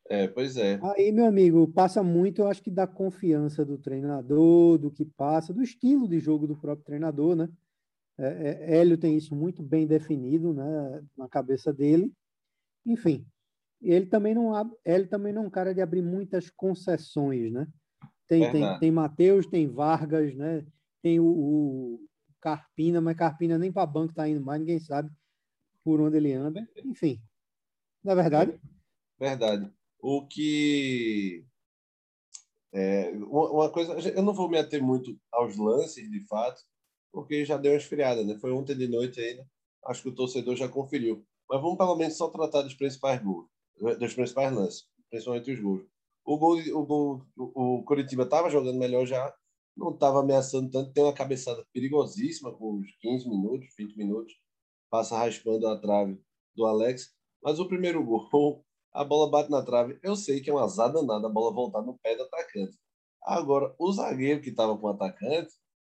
É, 0.09 0.27
pois 0.27 0.57
é. 0.57 0.79
Aí, 0.81 1.11
meu 1.11 1.25
amigo, 1.25 1.67
passa 1.67 2.01
muito, 2.01 2.41
eu 2.41 2.47
acho 2.47 2.63
que 2.63 2.71
da 2.71 2.87
confiança 2.87 3.63
do 3.63 3.77
treinador, 3.77 4.79
do 4.79 4.89
que 4.89 5.05
passa, 5.05 5.53
do 5.53 5.61
estilo 5.61 6.07
de 6.07 6.19
jogo 6.19 6.47
do 6.47 6.57
próprio 6.57 6.85
treinador, 6.85 7.35
né? 7.35 7.47
É, 8.17 8.25
é, 8.25 8.77
Hélio 8.77 8.97
tem 8.97 9.15
isso 9.15 9.33
muito 9.33 9.63
bem 9.63 9.87
definido, 9.87 10.53
né, 10.53 11.01
na 11.15 11.29
cabeça 11.29 11.71
dele. 11.71 12.11
Enfim, 12.85 13.25
ele 13.81 14.05
também 14.05 14.33
não 14.35 14.53
ele 14.85 15.07
também 15.07 15.31
não 15.31 15.43
é 15.43 15.47
um 15.47 15.49
cara 15.49 15.73
de 15.73 15.81
abrir 15.81 16.01
muitas 16.01 16.49
concessões, 16.49 17.51
né? 17.51 17.67
Tem 18.27 18.51
tem, 18.51 18.79
tem 18.79 18.91
Matheus, 18.91 19.47
tem 19.47 19.67
Vargas, 19.67 20.35
né? 20.35 20.65
Tem 21.01 21.19
o, 21.19 21.25
o 21.25 22.07
Carpina, 22.41 23.01
mas 23.01 23.17
Carpina 23.17 23.57
nem 23.57 23.71
para 23.71 23.85
banco 23.85 24.13
tá 24.13 24.27
indo 24.27 24.41
mais, 24.41 24.59
ninguém 24.59 24.79
sabe 24.79 25.09
por 25.83 26.01
onde 26.01 26.17
ele 26.17 26.33
anda. 26.33 26.67
Enfim, 26.85 27.21
na 28.03 28.13
é 28.13 28.15
verdade. 28.15 28.61
Verdade. 29.19 29.71
O 30.01 30.25
que. 30.27 31.45
É, 32.71 33.11
uma 33.11 33.71
coisa, 33.71 33.93
eu 34.11 34.21
não 34.21 34.33
vou 34.33 34.47
me 34.47 34.57
ater 34.57 34.81
muito 34.81 35.19
aos 35.31 35.57
lances, 35.57 36.09
de 36.09 36.25
fato, 36.27 36.61
porque 37.11 37.43
já 37.43 37.57
deu 37.57 37.71
uma 37.71 37.77
esfriada, 37.77 38.23
né? 38.23 38.37
Foi 38.39 38.51
ontem 38.51 38.77
de 38.77 38.87
noite 38.87 39.19
ainda. 39.19 39.45
Acho 39.85 40.03
que 40.03 40.09
o 40.09 40.15
torcedor 40.15 40.55
já 40.55 40.69
conferiu. 40.69 41.25
Mas 41.49 41.61
vamos 41.61 41.77
pelo 41.77 41.95
menos 41.95 42.15
só 42.15 42.29
tratar 42.29 42.61
dos 42.61 42.75
principais 42.75 43.21
gols, 43.21 43.49
dos 43.79 44.13
principais 44.13 44.53
lances, 44.53 44.83
principalmente 45.09 45.51
os 45.51 45.59
gols. 45.59 45.83
O 46.25 46.37
gol, 46.37 46.59
o 46.59 46.85
gol, 46.85 47.25
o 47.37 47.83
Curitiba 47.83 48.23
estava 48.23 48.49
jogando 48.49 48.77
melhor 48.77 49.05
já, 49.05 49.33
não 49.75 49.93
estava 49.93 50.19
ameaçando 50.19 50.69
tanto, 50.69 50.91
tem 50.91 51.03
uma 51.03 51.13
cabeçada 51.13 51.65
perigosíssima 51.73 52.51
com 52.55 52.75
uns 52.75 52.87
15 52.99 53.29
minutos, 53.29 53.67
20 53.77 53.97
minutos, 53.97 54.33
passa 54.89 55.17
raspando 55.17 55.67
a 55.67 55.79
trave 55.79 56.19
do 56.55 56.65
Alex. 56.65 57.13
Mas 57.41 57.59
o 57.59 57.67
primeiro 57.67 58.03
gol 58.03 58.27
a 58.91 59.03
bola 59.03 59.29
bate 59.29 59.49
na 59.49 59.63
trave. 59.63 59.99
Eu 60.03 60.15
sei 60.15 60.41
que 60.41 60.49
é 60.49 60.53
um 60.53 60.57
azar 60.57 60.91
danado 60.91 61.25
a 61.25 61.29
bola 61.29 61.53
voltar 61.53 61.81
no 61.81 61.97
pé 61.99 62.15
do 62.15 62.23
atacante. 62.23 62.77
Agora, 63.23 63.73
o 63.77 63.91
zagueiro 63.91 64.41
que 64.41 64.49
estava 64.49 64.77
com 64.77 64.87
o 64.87 64.89
atacante, 64.89 65.53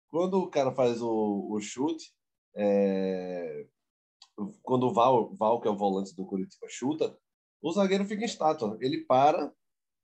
quando 0.10 0.40
o 0.40 0.50
cara 0.50 0.72
faz 0.74 1.02
o, 1.02 1.48
o 1.50 1.60
chute, 1.60 2.14
é... 2.56 3.66
quando 4.62 4.88
o 4.88 4.94
Val, 4.94 5.34
Val, 5.36 5.62
que 5.62 5.68
é 5.68 5.72
o 5.72 5.78
volante 5.78 6.16
do 6.16 6.26
Curitiba, 6.26 6.68
chuta, 6.70 7.18
o 7.62 7.72
zagueiro 7.72 8.06
fica 8.06 8.24
em 8.24 8.26
estátua. 8.26 8.78
Ele 8.82 9.06
para, 9.06 9.54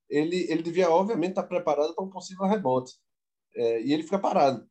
ele, 0.08 0.46
ele 0.50 0.62
devia, 0.62 0.90
obviamente, 0.90 1.30
estar 1.30 1.42
tá 1.42 1.48
preparado 1.48 1.94
para 1.94 2.04
um 2.04 2.10
possível 2.10 2.46
rebote. 2.46 2.94
É, 3.54 3.82
e 3.82 3.92
ele 3.92 4.02
fica 4.02 4.18
parado. 4.18 4.66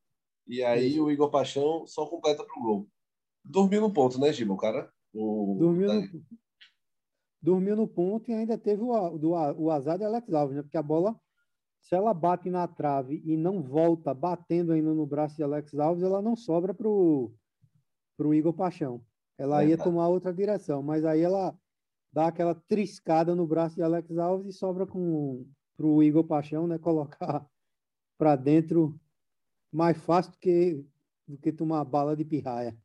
E 0.47 0.63
aí 0.63 0.99
o 0.99 1.11
Igor 1.11 1.29
Paixão 1.29 1.85
só 1.85 2.05
completa 2.05 2.43
para 2.43 2.59
o 2.59 2.63
gol. 2.63 2.87
Dormiu 3.43 3.81
no 3.81 3.93
ponto, 3.93 4.19
né, 4.19 4.31
Giba? 4.31 4.53
O 4.53 4.57
cara. 4.57 4.89
O... 5.13 5.57
Dormiu, 5.59 5.93
no, 5.93 6.25
dormiu 7.41 7.75
no 7.75 7.87
ponto 7.87 8.29
e 8.29 8.33
ainda 8.33 8.57
teve 8.57 8.81
o, 8.81 9.17
do, 9.17 9.31
o 9.31 9.71
azar 9.71 9.97
de 9.97 10.05
Alex 10.05 10.33
Alves, 10.33 10.55
né? 10.55 10.61
Porque 10.61 10.77
a 10.77 10.83
bola, 10.83 11.19
se 11.81 11.95
ela 11.95 12.13
bate 12.13 12.49
na 12.49 12.67
trave 12.67 13.21
e 13.25 13.35
não 13.35 13.61
volta 13.61 14.13
batendo 14.13 14.71
ainda 14.71 14.93
no 14.93 15.05
braço 15.05 15.35
de 15.35 15.43
Alex 15.43 15.77
Alves, 15.77 16.03
ela 16.03 16.21
não 16.21 16.35
sobra 16.35 16.73
pro, 16.73 17.33
pro 18.15 18.33
Igor 18.33 18.53
Paixão. 18.53 19.01
Ela 19.37 19.63
é, 19.63 19.67
ia 19.67 19.77
tá. 19.77 19.83
tomar 19.83 20.07
outra 20.07 20.33
direção, 20.33 20.81
mas 20.81 21.03
aí 21.05 21.21
ela 21.21 21.57
dá 22.17 22.29
aquela 22.29 22.55
triscada 22.55 23.35
no 23.35 23.45
braço 23.45 23.75
de 23.75 23.83
Alex 23.83 24.17
Alves 24.17 24.47
e 24.47 24.57
sobra 24.57 24.87
com 24.87 25.45
pro 25.77 26.01
Igor 26.01 26.23
Paixão, 26.23 26.65
né? 26.65 26.79
Colocar 26.81 27.47
para 28.17 28.35
dentro 28.35 28.99
mais 29.71 29.95
fácil 29.95 30.31
do 30.31 30.39
que, 30.39 30.83
do 31.27 31.37
que 31.37 31.51
tomar 31.51 31.85
bala 31.85 32.15
de 32.15 32.25
pirraia. 32.25 32.75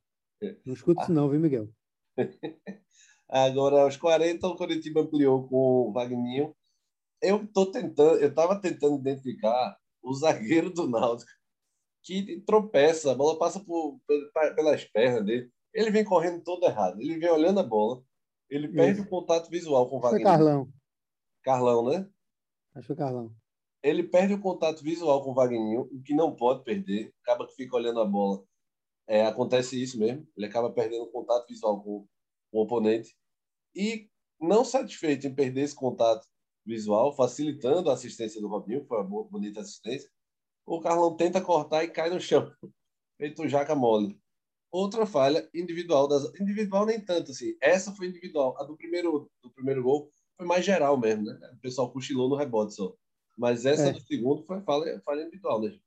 Não 0.66 0.74
escuta 0.74 1.00
isso 1.00 1.12
não, 1.12 1.30
viu, 1.30 1.40
Miguel? 1.40 1.70
Agora, 3.26 3.84
aos 3.84 3.96
40, 3.96 4.46
o 4.46 4.54
Coritiba 4.54 5.00
ampliou 5.00 5.48
com 5.48 5.88
o 5.88 5.92
Wagninho. 5.92 6.54
Eu 7.22 7.46
tô 7.46 7.70
tentando, 7.70 8.18
eu 8.18 8.28
estava 8.28 8.60
tentando 8.60 8.98
identificar 8.98 9.78
o 10.02 10.12
zagueiro 10.12 10.68
do 10.68 10.86
Náutico 10.86 11.30
que 12.02 12.42
tropeça, 12.42 13.12
a 13.12 13.14
bola 13.14 13.38
passa 13.38 13.60
por, 13.60 13.98
pelas 14.54 14.84
pernas 14.84 15.24
dele. 15.24 15.50
Ele 15.72 15.90
vem 15.90 16.04
correndo 16.04 16.42
todo 16.42 16.66
errado. 16.66 17.00
Ele 17.00 17.16
vem 17.16 17.30
olhando 17.30 17.60
a 17.60 17.62
bola, 17.62 18.02
ele 18.52 18.68
perde 18.68 19.00
Isso. 19.00 19.08
o 19.08 19.10
contato 19.10 19.48
visual 19.48 19.88
com 19.88 19.96
o 19.96 20.00
Wagninho. 20.00 20.28
Foi 20.28 20.30
Carlão. 20.30 20.72
Carlão, 21.42 21.84
né? 21.86 22.10
Acho 22.74 22.82
que 22.82 22.86
foi 22.88 22.96
Carlão. 22.96 23.34
Ele 23.82 24.02
perde 24.02 24.34
o 24.34 24.40
contato 24.40 24.82
visual 24.82 25.24
com 25.24 25.30
o 25.30 25.34
Wagninho, 25.34 25.88
o 25.90 26.02
que 26.02 26.14
não 26.14 26.36
pode 26.36 26.62
perder. 26.62 27.14
Acaba 27.22 27.46
que 27.46 27.54
fica 27.54 27.74
olhando 27.74 28.00
a 28.00 28.04
bola. 28.04 28.44
É, 29.08 29.24
acontece 29.24 29.82
isso 29.82 29.98
mesmo. 29.98 30.28
Ele 30.36 30.44
acaba 30.44 30.70
perdendo 30.70 31.04
o 31.04 31.10
contato 31.10 31.48
visual 31.48 31.82
com 31.82 32.06
o 32.52 32.60
oponente. 32.60 33.16
E 33.74 34.10
não 34.38 34.66
satisfeito 34.66 35.26
em 35.26 35.34
perder 35.34 35.62
esse 35.62 35.74
contato 35.74 36.28
visual, 36.64 37.16
facilitando 37.16 37.88
a 37.88 37.94
assistência 37.94 38.38
do 38.38 38.48
Robinho, 38.48 38.84
foi 38.84 39.00
uma 39.00 39.24
bonita 39.24 39.60
assistência. 39.62 40.10
O 40.66 40.78
Carlão 40.78 41.16
tenta 41.16 41.40
cortar 41.40 41.84
e 41.84 41.88
cai 41.88 42.10
no 42.10 42.20
chão, 42.20 42.52
feito 43.16 43.48
jaca 43.48 43.74
mole. 43.74 44.20
Outra 44.72 45.04
falha 45.04 45.46
individual 45.54 46.08
das 46.08 46.24
individual 46.40 46.86
nem 46.86 46.98
tanto 46.98 47.30
assim. 47.30 47.54
Essa 47.60 47.92
foi 47.92 48.06
individual. 48.06 48.56
A 48.58 48.64
do 48.64 48.74
primeiro 48.74 49.30
do 49.42 49.50
primeiro 49.50 49.82
gol 49.82 50.10
foi 50.34 50.46
mais 50.46 50.64
geral 50.64 50.98
mesmo, 50.98 51.24
né? 51.24 51.38
O 51.52 51.60
pessoal 51.60 51.92
cochilou 51.92 52.28
no 52.28 52.36
rebote 52.36 52.74
só. 52.74 52.96
Mas 53.36 53.66
essa 53.66 53.88
é. 53.88 53.92
do 53.92 54.00
segundo 54.00 54.42
foi 54.44 54.60
falha, 54.62 55.00
falha 55.04 55.22
individual, 55.22 55.60
né? 55.60 55.78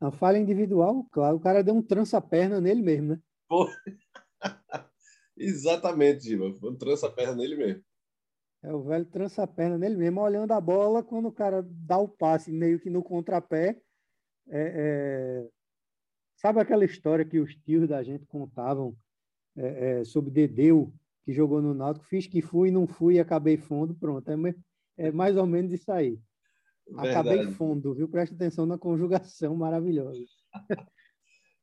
A 0.00 0.10
falha 0.10 0.38
individual, 0.38 1.06
claro, 1.12 1.36
o 1.36 1.40
cara 1.40 1.62
deu 1.62 1.74
um 1.74 1.82
trança-perna 1.82 2.60
nele 2.60 2.82
mesmo, 2.82 3.08
né? 3.10 3.20
Foi. 3.48 3.68
Exatamente, 5.36 6.24
Giba. 6.24 6.52
Foi 6.58 6.70
um 6.70 6.76
trança-perna 6.76 7.36
nele 7.36 7.56
mesmo. 7.56 7.84
É 8.62 8.72
o 8.72 8.82
velho 8.82 9.06
trança-perna 9.06 9.78
nele 9.78 9.96
mesmo, 9.96 10.20
olhando 10.20 10.52
a 10.52 10.60
bola, 10.60 11.02
quando 11.02 11.28
o 11.28 11.32
cara 11.32 11.62
dá 11.66 11.96
o 11.96 12.08
passe 12.08 12.52
meio 12.52 12.78
que 12.78 12.90
no 12.90 13.02
contrapé. 13.02 13.80
É, 14.48 15.42
é... 15.42 15.48
Sabe 16.40 16.58
aquela 16.58 16.86
história 16.86 17.22
que 17.22 17.38
os 17.38 17.54
tios 17.54 17.86
da 17.86 18.02
gente 18.02 18.24
contavam 18.24 18.96
é, 19.54 20.00
é 20.00 20.04
sobre 20.04 20.30
Dedeu, 20.30 20.90
que 21.22 21.34
jogou 21.34 21.60
no 21.60 21.74
Náutico? 21.74 22.06
Fiz 22.06 22.26
que 22.26 22.40
fui, 22.40 22.70
não 22.70 22.86
fui, 22.86 23.18
acabei 23.18 23.58
fundo, 23.58 23.94
pronto. 23.94 24.26
É, 24.30 24.34
é 24.96 25.12
mais 25.12 25.36
ou 25.36 25.44
menos 25.44 25.70
isso 25.70 25.92
aí. 25.92 26.18
Verdade. 26.86 27.10
Acabei 27.10 27.46
fundo, 27.48 27.94
viu? 27.94 28.08
Presta 28.08 28.34
atenção 28.34 28.64
na 28.64 28.78
conjugação 28.78 29.54
maravilhosa. 29.54 30.24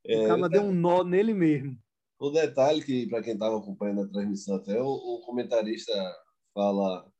É, 0.06 0.24
o 0.24 0.28
cara 0.28 0.48
deu 0.48 0.62
um 0.62 0.72
nó 0.72 1.04
nele 1.04 1.34
mesmo. 1.34 1.76
O 2.18 2.30
detalhe 2.30 2.82
que, 2.82 3.06
para 3.08 3.22
quem 3.22 3.34
estava 3.34 3.58
acompanhando 3.58 4.02
a 4.02 4.08
transmissão 4.08 4.56
até, 4.56 4.80
o, 4.80 4.86
o, 4.86 5.20
comentarista 5.20 5.92
fala, 6.54 7.12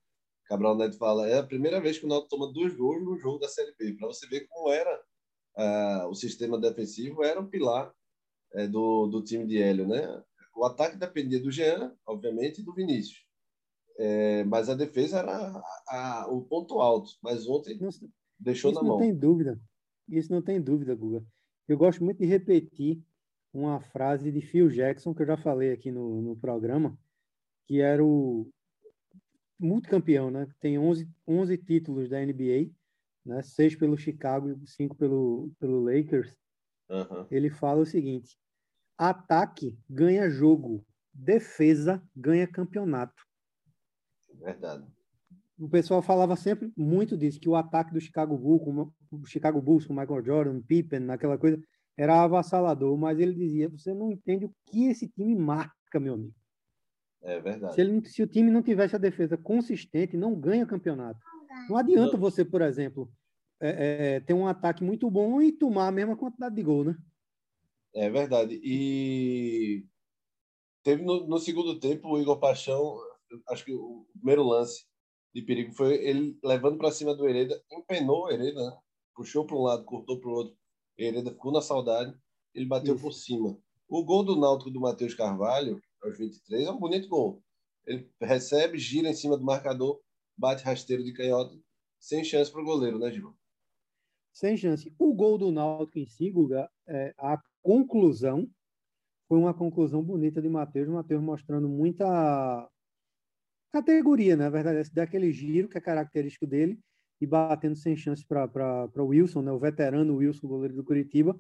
Cabral 0.47 0.75
Neto 0.75 0.97
fala, 0.97 1.29
é 1.29 1.39
a 1.39 1.43
primeira 1.43 1.83
vez 1.83 1.99
que 1.99 2.07
o 2.07 2.09
Náutico 2.09 2.31
toma 2.31 2.51
dois 2.51 2.75
gols 2.75 3.05
no 3.05 3.19
jogo 3.19 3.41
da 3.41 3.49
Série 3.49 3.75
B, 3.77 3.95
para 3.99 4.07
você 4.07 4.27
ver 4.27 4.47
como 4.49 4.73
era 4.73 5.03
uh, 5.59 6.09
o 6.09 6.15
sistema 6.15 6.59
defensivo, 6.59 7.25
era 7.25 7.41
o 7.41 7.49
pilar 7.49 7.93
é, 8.55 8.67
do, 8.67 9.07
do 9.09 9.23
time 9.23 9.47
de 9.47 9.61
Hélio, 9.61 9.87
né? 9.87 10.23
O 10.57 10.65
ataque 10.65 10.97
dependia 10.97 11.41
do 11.41 11.51
Jean, 11.51 11.95
obviamente, 12.07 12.61
e 12.61 12.65
do 12.65 12.75
Vinícius. 12.75 13.27
É, 13.99 14.45
mas 14.45 14.69
a 14.69 14.75
defesa 14.75 15.19
era 15.19 15.37
a, 15.37 15.63
a, 15.89 16.27
o 16.29 16.43
ponto 16.43 16.81
alto. 16.81 17.11
Mas 17.23 17.47
ontem 17.47 17.77
não, 17.79 17.91
deixou 18.39 18.73
na 18.73 18.83
mão. 18.83 18.97
Isso 18.97 18.99
não 18.99 19.07
tem 19.07 19.19
dúvida. 19.19 19.61
Isso 20.09 20.33
não 20.33 20.43
tem 20.43 20.61
dúvida, 20.61 20.95
Guga. 20.95 21.25
Eu 21.67 21.77
gosto 21.77 22.03
muito 22.03 22.19
de 22.19 22.27
repetir 22.27 23.03
uma 23.53 23.81
frase 23.81 24.31
de 24.31 24.41
Phil 24.41 24.69
Jackson, 24.69 25.15
que 25.15 25.23
eu 25.23 25.27
já 25.27 25.37
falei 25.37 25.73
aqui 25.73 25.91
no, 25.91 26.23
no 26.23 26.37
programa, 26.37 26.99
que 27.67 27.81
era 27.81 28.05
o 28.05 28.49
multicampeão, 29.59 30.31
né? 30.31 30.49
Tem 30.61 30.79
11, 30.79 31.09
11 31.27 31.59
títulos 31.59 32.09
da 32.09 32.25
NBA, 32.25 32.71
né? 33.29 33.43
Seis 33.43 33.77
pelo 33.77 33.97
Chicago 33.97 34.51
e 34.51 34.67
cinco 34.67 34.97
pelo, 34.97 35.53
pelo 35.61 35.85
Lakers. 35.85 36.35
Uhum. 36.89 37.27
Ele 37.31 37.51
fala 37.51 37.83
o 37.83 37.87
seguinte: 37.87 38.37
ataque 38.97 39.79
ganha 39.89 40.31
jogo, 40.31 40.85
defesa 41.13 42.03
ganha 42.17 42.47
campeonato. 42.47 43.23
Verdade. 44.35 44.87
O 45.59 45.69
pessoal 45.69 46.01
falava 46.01 46.37
sempre 46.37 46.73
muito 46.77 47.17
disso, 47.17 47.41
que 47.41 47.49
o 47.49 47.57
ataque 47.57 47.93
do 47.93 48.01
Chicago 48.01 48.39
Bulls, 48.39 48.63
com, 48.65 48.93
o 49.11 49.27
Chicago 49.27 49.61
Bulls 49.61 49.85
com 49.85 49.93
Michael 49.93 50.25
Jordan, 50.25 50.63
Pippen, 50.63 51.01
naquela 51.01 51.37
coisa, 51.37 51.61
era 51.97 52.23
avassalador, 52.23 52.97
mas 52.97 53.19
ele 53.19 53.35
dizia: 53.35 53.69
você 53.69 53.93
não 53.93 54.13
entende 54.13 54.47
o 54.47 54.55
que 54.67 54.87
esse 54.87 55.09
time 55.09 55.35
marca, 55.35 56.01
meu 56.01 56.15
amigo. 56.15 56.35
É 57.21 57.41
verdade. 57.41 57.75
Se, 57.75 57.81
ele, 57.81 58.07
se 58.07 58.23
o 58.23 58.27
time 58.27 58.51
não 58.51 58.63
tivesse 58.63 58.95
a 58.95 58.99
defesa 58.99 59.37
consistente, 59.37 60.17
não 60.17 60.39
ganha 60.39 60.65
campeonato. 60.65 61.19
Não 61.69 61.77
adianta 61.77 62.13
não. 62.13 62.21
você, 62.21 62.45
por 62.45 62.63
exemplo, 62.63 63.11
é, 63.61 64.17
é, 64.17 64.21
ter 64.21 64.35
um 64.35 64.47
ataque 64.47 64.85
muito 64.85 65.11
bom 65.11 65.41
e 65.43 65.53
tomar 65.53 65.89
a 65.89 65.93
mesma 65.93 66.17
quantidade 66.17 66.55
de 66.55 66.63
gol, 66.63 66.85
né? 66.85 66.97
É 67.95 68.09
verdade. 68.09 68.61
E 68.63 69.85
teve 70.83 71.03
no, 71.03 71.27
no 71.27 71.39
segundo 71.39 71.79
tempo 71.79 72.09
o 72.09 72.21
Igor 72.21 72.39
Paixão, 72.39 72.97
acho 73.49 73.65
que 73.65 73.73
o 73.73 74.07
primeiro 74.15 74.43
lance 74.43 74.87
de 75.35 75.43
perigo 75.43 75.73
foi 75.73 75.95
ele 76.05 76.39
levando 76.43 76.79
para 76.79 76.93
cima 76.93 77.15
do 77.15 77.29
Hereda, 77.29 77.61
empenou 77.71 78.25
o 78.25 78.31
Hereda, 78.31 78.71
né? 78.71 78.77
puxou 79.15 79.45
para 79.45 79.57
um 79.57 79.63
lado, 79.63 79.85
cortou 79.85 80.21
para 80.21 80.31
o 80.31 80.33
outro 80.33 80.59
Hereda 80.99 81.31
ficou 81.31 81.53
na 81.53 81.63
saudade, 81.63 82.13
ele 82.53 82.67
bateu 82.67 82.95
Isso. 82.95 83.05
por 83.05 83.13
cima. 83.13 83.57
O 83.89 84.05
gol 84.05 84.25
do 84.25 84.37
Náutico 84.37 84.71
do 84.71 84.81
Matheus 84.81 85.15
Carvalho, 85.15 85.81
aos 86.03 86.19
23, 86.19 86.67
é 86.67 86.71
um 86.71 86.79
bonito 86.79 87.09
gol. 87.09 87.43
Ele 87.87 88.11
recebe, 88.21 88.79
gira 88.79 89.09
em 89.09 89.15
cima 89.15 89.39
do 89.39 89.45
marcador, 89.45 90.01
bate 90.37 90.65
rasteiro 90.65 91.05
de 91.05 91.13
canhota, 91.13 91.57
sem 92.01 92.25
chance 92.25 92.51
para 92.51 92.61
o 92.61 92.65
goleiro, 92.65 92.99
né, 92.99 93.11
Gil? 93.13 93.35
Sem 94.39 94.57
chance. 94.57 94.95
O 94.97 95.13
gol 95.13 95.37
do 95.37 95.51
Náutico 95.51 95.99
em 95.99 96.07
si, 96.07 96.31
Guga, 96.31 96.71
é, 96.87 97.13
a 97.19 97.43
conclusão 97.61 98.49
foi 99.27 99.37
uma 99.37 99.53
conclusão 99.53 100.01
bonita 100.01 100.41
de 100.41 100.49
Matheus. 100.49 100.89
Matheus 100.89 101.21
mostrando 101.21 101.69
muita 101.69 102.71
categoria, 103.73 104.37
né? 104.37 104.45
na 104.45 104.51
verdade, 104.51 104.89
daquele 104.93 105.33
giro 105.33 105.69
que 105.69 105.77
é 105.77 105.81
característico 105.81 106.47
dele 106.47 106.79
e 107.21 107.27
batendo 107.27 107.75
sem 107.75 107.97
chance 107.97 108.25
para 108.25 108.89
o 108.99 109.07
Wilson, 109.07 109.43
né? 109.43 109.51
o 109.51 109.59
veterano 109.59 110.15
Wilson, 110.15 110.47
goleiro 110.47 110.77
do 110.77 110.85
Curitiba. 110.85 111.37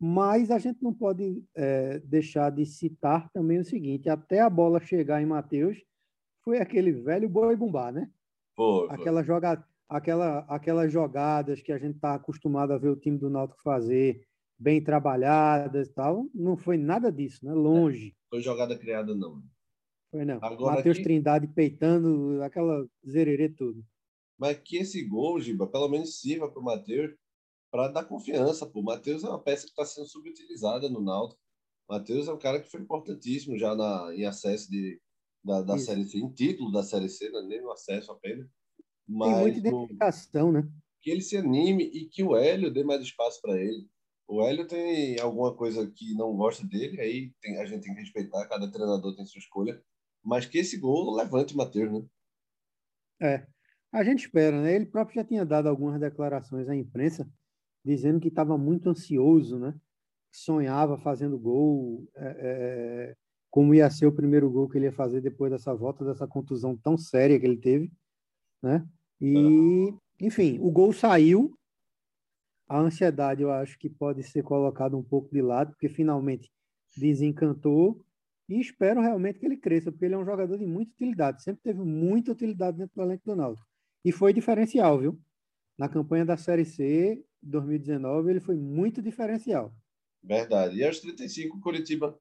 Mas 0.00 0.50
a 0.50 0.58
gente 0.58 0.82
não 0.82 0.94
pode 0.94 1.44
é, 1.54 1.98
deixar 1.98 2.48
de 2.48 2.64
citar 2.64 3.28
também 3.34 3.58
o 3.58 3.64
seguinte: 3.64 4.08
até 4.08 4.40
a 4.40 4.48
bola 4.48 4.80
chegar 4.80 5.20
em 5.20 5.26
Matheus, 5.26 5.84
foi 6.42 6.60
aquele 6.60 6.92
velho 6.92 7.28
boi 7.28 7.54
bumbá, 7.56 7.92
né? 7.92 8.10
Pô, 8.56 8.86
aquela 8.90 9.22
jogada, 9.22 9.62
aquela, 9.96 10.40
aquelas 10.48 10.92
jogadas 10.92 11.60
que 11.60 11.72
a 11.72 11.78
gente 11.78 11.96
está 11.96 12.14
acostumado 12.14 12.72
a 12.72 12.78
ver 12.78 12.88
o 12.88 12.96
time 12.96 13.18
do 13.18 13.30
Náutico 13.30 13.62
fazer, 13.62 14.26
bem 14.58 14.82
trabalhadas 14.82 15.88
e 15.88 15.92
tal, 15.92 16.26
não 16.34 16.56
foi 16.56 16.76
nada 16.76 17.10
disso, 17.10 17.44
né? 17.44 17.52
Longe. 17.52 18.08
É, 18.08 18.28
foi 18.30 18.40
jogada 18.40 18.76
criada, 18.78 19.14
não. 19.14 19.42
Foi 20.10 20.24
não. 20.24 20.40
Matheus 20.40 20.96
aqui... 20.96 21.02
Trindade 21.02 21.46
peitando 21.48 22.42
aquela 22.42 22.86
zererê 23.06 23.48
tudo 23.48 23.84
mas 24.42 24.58
que 24.58 24.78
esse 24.78 25.00
gol, 25.04 25.40
Giba, 25.40 25.68
pelo 25.68 25.88
menos 25.88 26.18
sirva 26.18 26.50
para 26.50 26.60
o 26.60 26.64
Matheus 26.64 27.14
para 27.70 27.86
dar 27.86 28.04
confiança. 28.04 28.68
O 28.74 28.82
Matheus 28.82 29.22
é 29.22 29.28
uma 29.28 29.38
peça 29.38 29.66
que 29.66 29.70
está 29.70 29.84
sendo 29.84 30.08
subutilizada 30.08 30.88
no 30.88 31.00
Náutico. 31.00 31.40
Matheus 31.88 32.26
é 32.26 32.32
um 32.32 32.38
cara 32.38 32.60
que 32.60 32.68
foi 32.68 32.80
importantíssimo 32.80 33.56
já 33.56 33.72
na, 33.76 34.12
em 34.12 34.24
acesso 34.24 34.68
de, 34.68 35.00
da, 35.44 35.62
da 35.62 35.78
Série 35.78 36.04
C, 36.04 36.18
em 36.18 36.28
título 36.28 36.72
da 36.72 36.82
Série 36.82 37.08
C, 37.08 37.30
não 37.30 37.38
é 37.38 37.46
nem 37.46 37.62
no 37.62 37.70
acesso 37.70 38.10
apenas. 38.10 38.48
Mas 39.06 39.32
Tem 39.32 39.40
muita 39.40 39.58
identificação, 39.58 40.52
né? 40.52 40.68
Que 41.00 41.10
ele 41.10 41.20
se 41.20 41.36
anime 41.36 41.84
e 41.84 42.08
que 42.08 42.22
o 42.22 42.36
Hélio 42.36 42.72
dê 42.72 42.84
mais 42.84 43.02
espaço 43.02 43.40
para 43.40 43.58
ele. 43.58 43.88
O 44.28 44.42
Hélio 44.42 44.66
tem 44.66 45.18
alguma 45.20 45.54
coisa 45.54 45.90
que 45.90 46.14
não 46.14 46.34
gosta 46.36 46.66
dele, 46.66 47.00
aí 47.00 47.32
tem, 47.40 47.58
a 47.58 47.66
gente 47.66 47.82
tem 47.82 47.94
que 47.94 48.00
respeitar, 48.00 48.48
cada 48.48 48.70
treinador 48.70 49.14
tem 49.14 49.26
sua 49.26 49.40
escolha, 49.40 49.82
mas 50.24 50.46
que 50.46 50.58
esse 50.58 50.78
gol 50.78 51.14
levante 51.14 51.54
o 51.54 51.56
Matheus, 51.56 51.92
né? 51.92 52.06
É, 53.20 53.46
a 53.92 54.02
gente 54.02 54.20
espera, 54.20 54.62
né? 54.62 54.74
Ele 54.74 54.86
próprio 54.86 55.16
já 55.16 55.24
tinha 55.24 55.44
dado 55.44 55.68
algumas 55.68 56.00
declarações 56.00 56.68
à 56.68 56.74
imprensa 56.74 57.28
dizendo 57.84 58.20
que 58.20 58.28
estava 58.28 58.56
muito 58.56 58.88
ansioso, 58.88 59.58
né? 59.58 59.74
Sonhava 60.32 60.96
fazendo 60.96 61.38
gol, 61.38 62.08
é, 62.16 62.36
é, 62.38 63.16
como 63.50 63.74
ia 63.74 63.90
ser 63.90 64.06
o 64.06 64.14
primeiro 64.14 64.50
gol 64.50 64.68
que 64.68 64.78
ele 64.78 64.86
ia 64.86 64.92
fazer 64.92 65.20
depois 65.20 65.52
dessa 65.52 65.74
volta, 65.74 66.04
dessa 66.04 66.26
contusão 66.26 66.76
tão 66.76 66.96
séria 66.96 67.38
que 67.38 67.44
ele 67.44 67.58
teve, 67.58 67.92
né? 68.62 68.86
E, 69.20 69.94
enfim, 70.20 70.58
o 70.60 70.70
gol 70.70 70.92
saiu. 70.92 71.56
A 72.68 72.78
ansiedade, 72.78 73.42
eu 73.42 73.50
acho 73.52 73.78
que 73.78 73.90
pode 73.90 74.22
ser 74.22 74.42
colocada 74.42 74.96
um 74.96 75.02
pouco 75.02 75.30
de 75.30 75.42
lado, 75.42 75.72
porque 75.72 75.88
finalmente 75.88 76.50
desencantou. 76.96 78.02
E 78.48 78.60
espero 78.60 79.00
realmente 79.00 79.38
que 79.38 79.46
ele 79.46 79.56
cresça, 79.56 79.90
porque 79.90 80.04
ele 80.04 80.14
é 80.14 80.18
um 80.18 80.24
jogador 80.24 80.56
de 80.56 80.66
muita 80.66 80.92
utilidade. 80.92 81.42
Sempre 81.42 81.62
teve 81.62 81.80
muita 81.80 82.32
utilidade 82.32 82.78
dentro 82.78 82.94
do 82.94 83.02
elenco 83.02 83.24
do 83.24 83.36
Náutico. 83.36 83.66
E 84.04 84.10
foi 84.10 84.32
diferencial, 84.32 84.98
viu? 84.98 85.20
Na 85.78 85.88
campanha 85.88 86.24
da 86.24 86.36
Série 86.36 86.64
C 86.64 87.22
2019, 87.42 88.30
ele 88.30 88.40
foi 88.40 88.56
muito 88.56 89.02
diferencial. 89.02 89.72
Verdade. 90.22 90.76
E 90.76 90.84
aos 90.84 91.00
35, 91.00 91.60
Curitiba 91.60 92.18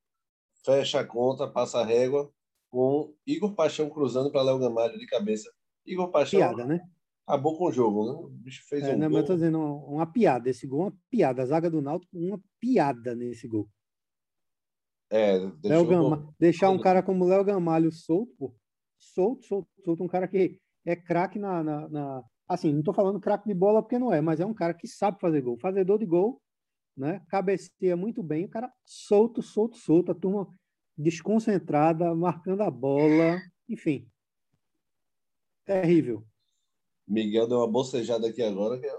fecha 0.65 0.99
a 0.99 1.05
conta, 1.05 1.47
passa 1.47 1.79
a 1.79 1.85
régua, 1.85 2.31
com 2.69 3.13
Igor 3.25 3.53
Paixão 3.53 3.89
cruzando 3.89 4.31
para 4.31 4.43
Léo 4.43 4.59
Gamalho 4.59 4.97
de 4.97 5.05
cabeça. 5.05 5.51
Igor 5.85 6.11
Paixão 6.11 6.39
piada, 6.39 6.65
né? 6.65 6.81
acabou 7.31 7.57
com 7.57 7.65
o 7.65 7.71
jogo, 7.71 8.05
né? 8.05 8.11
O 8.11 8.29
bicho 8.29 8.63
fez 8.67 8.83
é, 8.83 8.93
um 8.93 8.97
não, 8.97 9.09
gol. 9.09 9.09
Mas 9.09 9.21
eu 9.21 9.27
tô 9.27 9.33
dizendo 9.35 9.59
uma 9.59 10.05
piada. 10.05 10.49
Esse 10.49 10.67
gol 10.67 10.81
é 10.81 10.83
uma 10.85 10.97
piada. 11.09 11.41
A 11.41 11.45
zaga 11.45 11.69
do 11.69 11.81
Náutico, 11.81 12.17
uma 12.17 12.41
piada 12.59 13.15
nesse 13.15 13.47
gol. 13.47 13.69
É, 15.09 15.37
Léo 15.63 15.85
Gama... 15.85 16.33
deixar 16.39 16.69
um 16.69 16.79
cara 16.79 17.03
como 17.03 17.25
Léo 17.25 17.43
Gamalho 17.43 17.91
solto, 17.91 18.33
pô. 18.37 18.55
solto, 18.97 19.45
solto, 19.45 19.69
solto, 19.83 20.03
um 20.03 20.07
cara 20.07 20.25
que 20.25 20.57
é 20.85 20.95
craque 20.95 21.37
na, 21.37 21.61
na, 21.61 21.89
na, 21.89 22.23
Assim, 22.47 22.71
não 22.71 22.79
estou 22.79 22.93
falando 22.93 23.19
craque 23.19 23.47
de 23.47 23.53
bola 23.53 23.81
porque 23.81 23.99
não 23.99 24.13
é, 24.13 24.21
mas 24.21 24.39
é 24.39 24.45
um 24.45 24.53
cara 24.53 24.73
que 24.73 24.87
sabe 24.87 25.19
fazer 25.19 25.41
gol. 25.41 25.57
Fazedor 25.59 25.99
de 25.99 26.05
gol, 26.05 26.41
né? 26.95 27.21
Cabeceia 27.29 27.95
muito 27.95 28.23
bem, 28.23 28.45
o 28.45 28.49
cara 28.49 28.71
solto, 28.85 29.41
solto, 29.41 29.77
solto, 29.77 30.11
a 30.11 30.15
turma 30.15 30.47
desconcentrada, 30.97 32.13
marcando 32.15 32.61
a 32.61 32.71
bola, 32.71 33.41
enfim. 33.67 34.10
Terrível. 35.65 36.25
Miguel 37.07 37.47
deu 37.47 37.57
uma 37.59 37.67
bocejada 37.67 38.27
aqui 38.27 38.41
agora, 38.41 38.79
que 38.79 38.85
é 38.85 38.95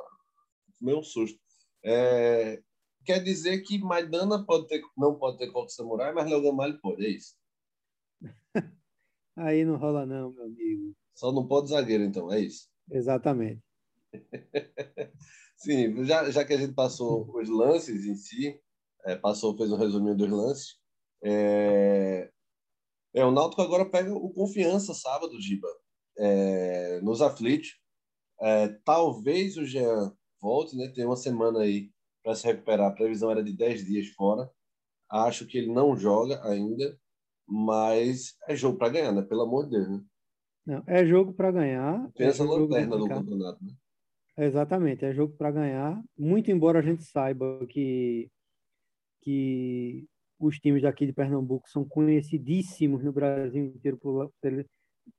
meio 0.80 0.98
um 0.98 1.02
susto. 1.02 1.38
É, 1.84 2.62
quer 3.04 3.22
dizer 3.22 3.62
que 3.62 3.78
Maidana 3.78 4.44
pode 4.44 4.66
ter, 4.68 4.82
não 4.96 5.18
pode 5.18 5.38
ter 5.38 5.50
Coque 5.50 5.72
Samurai, 5.72 6.12
mas 6.12 6.28
Léo 6.28 6.42
Gamalho 6.42 6.80
pode, 6.80 7.04
é 7.04 7.10
isso? 7.10 7.34
Aí 9.36 9.64
não 9.64 9.76
rola 9.76 10.04
não, 10.04 10.32
meu 10.32 10.44
amigo. 10.44 10.94
Só 11.14 11.32
não 11.32 11.46
pode 11.46 11.70
zagueiro, 11.70 12.04
então, 12.04 12.32
é 12.32 12.40
isso? 12.40 12.68
Exatamente. 12.90 13.62
Sim, 15.56 16.04
já, 16.04 16.30
já 16.30 16.44
que 16.44 16.52
a 16.52 16.58
gente 16.58 16.74
passou 16.74 17.30
os 17.36 17.48
lances 17.48 18.04
em 18.04 18.14
si, 18.14 18.60
é, 19.04 19.16
passou, 19.16 19.56
fez 19.56 19.70
um 19.72 19.76
resuminho 19.76 20.16
dos 20.16 20.30
lances, 20.30 20.82
é, 21.24 22.30
é, 23.14 23.24
o 23.24 23.30
Náutico 23.30 23.62
agora 23.62 23.88
pega 23.88 24.12
o 24.12 24.32
Confiança 24.32 24.92
sábado, 24.92 25.40
Giba, 25.40 25.68
é, 26.18 27.00
nos 27.00 27.20
aflitos. 27.22 27.78
É, 28.40 28.68
talvez 28.84 29.56
o 29.56 29.64
Jean 29.64 30.12
volte, 30.40 30.76
né? 30.76 30.88
Tem 30.88 31.06
uma 31.06 31.16
semana 31.16 31.60
aí 31.60 31.90
para 32.22 32.34
se 32.34 32.46
recuperar. 32.46 32.90
A 32.90 32.94
previsão 32.94 33.30
era 33.30 33.42
de 33.42 33.52
10 33.52 33.84
dias 33.84 34.08
fora. 34.08 34.50
Acho 35.10 35.46
que 35.46 35.58
ele 35.58 35.72
não 35.72 35.96
joga 35.96 36.44
ainda, 36.48 36.98
mas 37.46 38.36
é 38.48 38.56
jogo 38.56 38.78
para 38.78 38.88
ganhar, 38.88 39.12
né? 39.12 39.22
Pelo 39.22 39.42
amor 39.42 39.64
de 39.64 39.70
Deus, 39.72 39.88
né? 39.88 40.04
Não, 40.64 40.82
é 40.86 41.04
jogo 41.04 41.32
para 41.32 41.50
ganhar. 41.50 42.10
Pensa 42.14 42.42
é 42.42 42.46
na 42.46 42.52
lanterna 42.52 42.96
do 42.96 43.08
campeonato, 43.08 43.64
né? 43.64 43.72
Exatamente, 44.38 45.04
é 45.04 45.12
jogo 45.12 45.36
para 45.36 45.50
ganhar. 45.50 46.02
Muito 46.16 46.50
embora 46.50 46.78
a 46.78 46.82
gente 46.82 47.04
saiba 47.04 47.66
que, 47.66 48.30
que 49.20 50.06
os 50.38 50.58
times 50.58 50.82
daqui 50.82 51.04
de 51.04 51.12
Pernambuco 51.12 51.68
são 51.68 51.84
conhecidíssimos 51.84 53.04
no 53.04 53.12
Brasil 53.12 53.66
inteiro 53.66 53.98
por, 53.98 54.32
por 54.40 54.66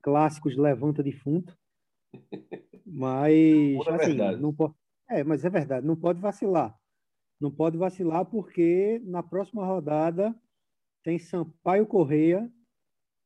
clássicos 0.02 0.56
levanta 0.56 1.02
defunto. 1.02 1.56
Mas 2.86 3.34
assim, 3.88 4.16
não 4.40 4.54
pode, 4.54 4.74
é, 5.08 5.24
mas 5.24 5.44
é 5.44 5.50
verdade, 5.50 5.86
não 5.86 5.96
pode 5.96 6.20
vacilar. 6.20 6.78
Não 7.40 7.50
pode 7.50 7.76
vacilar 7.76 8.24
porque 8.24 9.00
na 9.04 9.22
próxima 9.22 9.64
rodada 9.64 10.34
tem 11.02 11.18
Sampaio 11.18 11.86
Correia 11.86 12.50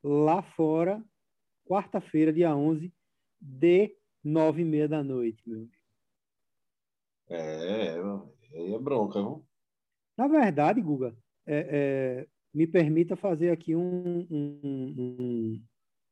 lá 0.03 0.43
fora, 0.43 1.05
quarta-feira, 1.67 2.33
dia 2.33 2.55
11, 2.55 2.93
de 3.41 3.97
nove 4.25 4.63
e 4.63 4.65
meia 4.65 4.89
da 4.89 5.03
noite, 5.03 5.43
meu 5.47 5.59
amigo. 5.59 5.73
É, 7.31 7.95
aí 8.55 8.75
é 8.75 8.79
bronca, 8.79 9.21
viu? 9.21 9.45
Na 10.17 10.27
verdade, 10.27 10.81
Guga, 10.81 11.17
é, 11.47 11.69
é, 11.71 12.27
me 12.53 12.67
permita 12.67 13.15
fazer 13.15 13.51
aqui 13.51 13.77
um, 13.77 14.27
um, 14.31 14.61
um, 14.65 15.63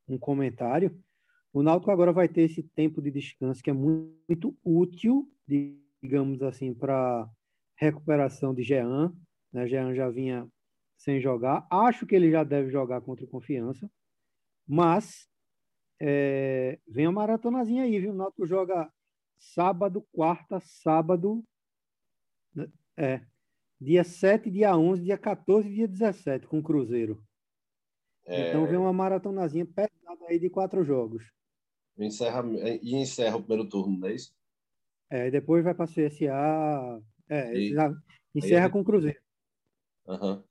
um 0.09 0.19
comentário. 0.19 0.97
O 1.53 1.63
Náutico 1.63 1.91
agora 1.91 2.13
vai 2.13 2.29
ter 2.29 2.43
esse 2.43 2.63
tempo 2.63 3.01
de 3.01 3.11
descanso 3.11 3.63
que 3.63 3.71
é 3.71 3.73
muito 3.73 4.57
útil, 4.63 5.31
digamos 5.49 6.43
assim, 6.43 6.75
para 6.75 7.29
recuperação 7.77 8.55
de 8.55 8.63
Jean. 8.63 9.15
Né? 9.53 9.67
Jean 9.67 9.95
já 9.95 10.11
vinha 10.11 10.47
sem 10.99 11.21
jogar. 11.21 11.67
Acho 11.71 12.07
que 12.07 12.15
ele 12.15 12.31
já 12.31 12.45
deve 12.45 12.71
jogar 12.71 13.01
contra 13.01 13.25
o 13.25 13.29
Confiança. 13.29 13.91
Mas 14.67 15.29
é, 16.01 16.79
vem 16.87 17.07
a 17.07 17.13
maratonazinha 17.13 17.85
aí, 17.85 17.99
viu? 17.99 18.13
O 18.13 18.15
Náutico 18.15 18.47
joga 18.47 18.93
sábado, 19.39 20.07
quarta, 20.13 20.61
sábado. 20.61 21.45
Né? 22.55 22.69
É. 22.97 23.27
Dia 23.81 24.05
7, 24.05 24.51
dia 24.51 24.77
11, 24.77 25.03
dia 25.03 25.19
14 25.19 25.69
e 25.69 25.75
dia 25.75 25.89
17 25.89 26.47
com 26.47 26.59
o 26.59 26.63
Cruzeiro. 26.63 27.23
É... 28.27 28.49
Então 28.49 28.67
vem 28.67 28.77
uma 28.77 28.93
maratonazinha 28.93 29.67
pesada 29.67 30.27
aí 30.29 30.39
de 30.39 30.51
quatro 30.51 30.85
jogos. 30.85 31.25
Encerra, 31.99 32.45
e 32.83 32.95
encerra 32.97 33.37
o 33.37 33.43
primeiro 33.43 33.69
turno, 33.69 33.99
não 33.99 34.09
é 34.09 34.15
isso? 34.15 34.35
É, 35.09 35.31
depois 35.31 35.65
vai 35.65 35.75
para 35.75 35.85
a 35.85 35.89
CSA. 35.89 37.03
É, 37.29 37.55
e... 37.55 37.75
encerra 38.35 38.69
com 38.69 38.81
o 38.81 38.85
Cruzeiro. 38.85 39.19
Uhum. 40.07 40.43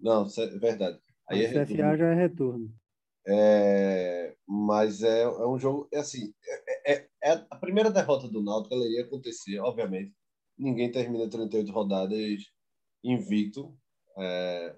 Não, 0.00 0.26
é 0.26 0.58
verdade. 0.58 1.00
Aí 1.28 1.46
a 1.46 1.48
é 1.48 1.64
CSA 1.64 1.96
já 1.96 2.06
é 2.06 2.14
retorno. 2.14 2.72
É, 3.26 4.34
mas 4.46 5.02
é, 5.02 5.22
é 5.22 5.46
um 5.46 5.58
jogo, 5.58 5.88
é 5.92 5.98
assim, 5.98 6.34
é, 6.44 6.92
é, 6.92 7.08
é, 7.22 7.46
a 7.48 7.56
primeira 7.56 7.90
derrota 7.90 8.28
do 8.28 8.42
Náutico 8.42 8.74
ela 8.74 8.86
ia 8.86 9.04
acontecer, 9.04 9.58
obviamente. 9.60 10.12
Ninguém 10.58 10.90
termina 10.90 11.30
38 11.30 11.72
rodadas 11.72 12.42
invicto, 13.02 13.76
é, 14.18 14.76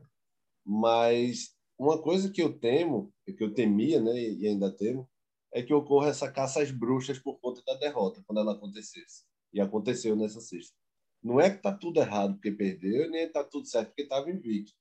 mas 0.64 1.54
uma 1.78 2.00
coisa 2.00 2.30
que 2.30 2.42
eu 2.42 2.58
temo, 2.58 3.12
que 3.24 3.42
eu 3.42 3.52
temia, 3.52 4.00
né, 4.00 4.12
e 4.12 4.46
ainda 4.46 4.70
temo, 4.70 5.08
é 5.52 5.62
que 5.62 5.72
ocorra 5.72 6.08
essa 6.08 6.30
caça 6.30 6.60
às 6.62 6.70
bruxas 6.70 7.18
por 7.18 7.38
conta 7.40 7.62
da 7.66 7.74
derrota, 7.74 8.22
quando 8.26 8.40
ela 8.40 8.52
acontecesse. 8.52 9.24
E 9.52 9.60
aconteceu 9.60 10.16
nessa 10.16 10.40
sexta. 10.40 10.74
Não 11.22 11.40
é 11.40 11.48
que 11.48 11.62
tá 11.62 11.72
tudo 11.72 12.00
errado 12.00 12.34
porque 12.34 12.50
perdeu, 12.50 13.08
nem 13.10 13.30
tá 13.30 13.42
tudo 13.44 13.66
certo 13.66 13.88
porque 13.88 14.02
estava 14.02 14.30
invicto. 14.30 14.72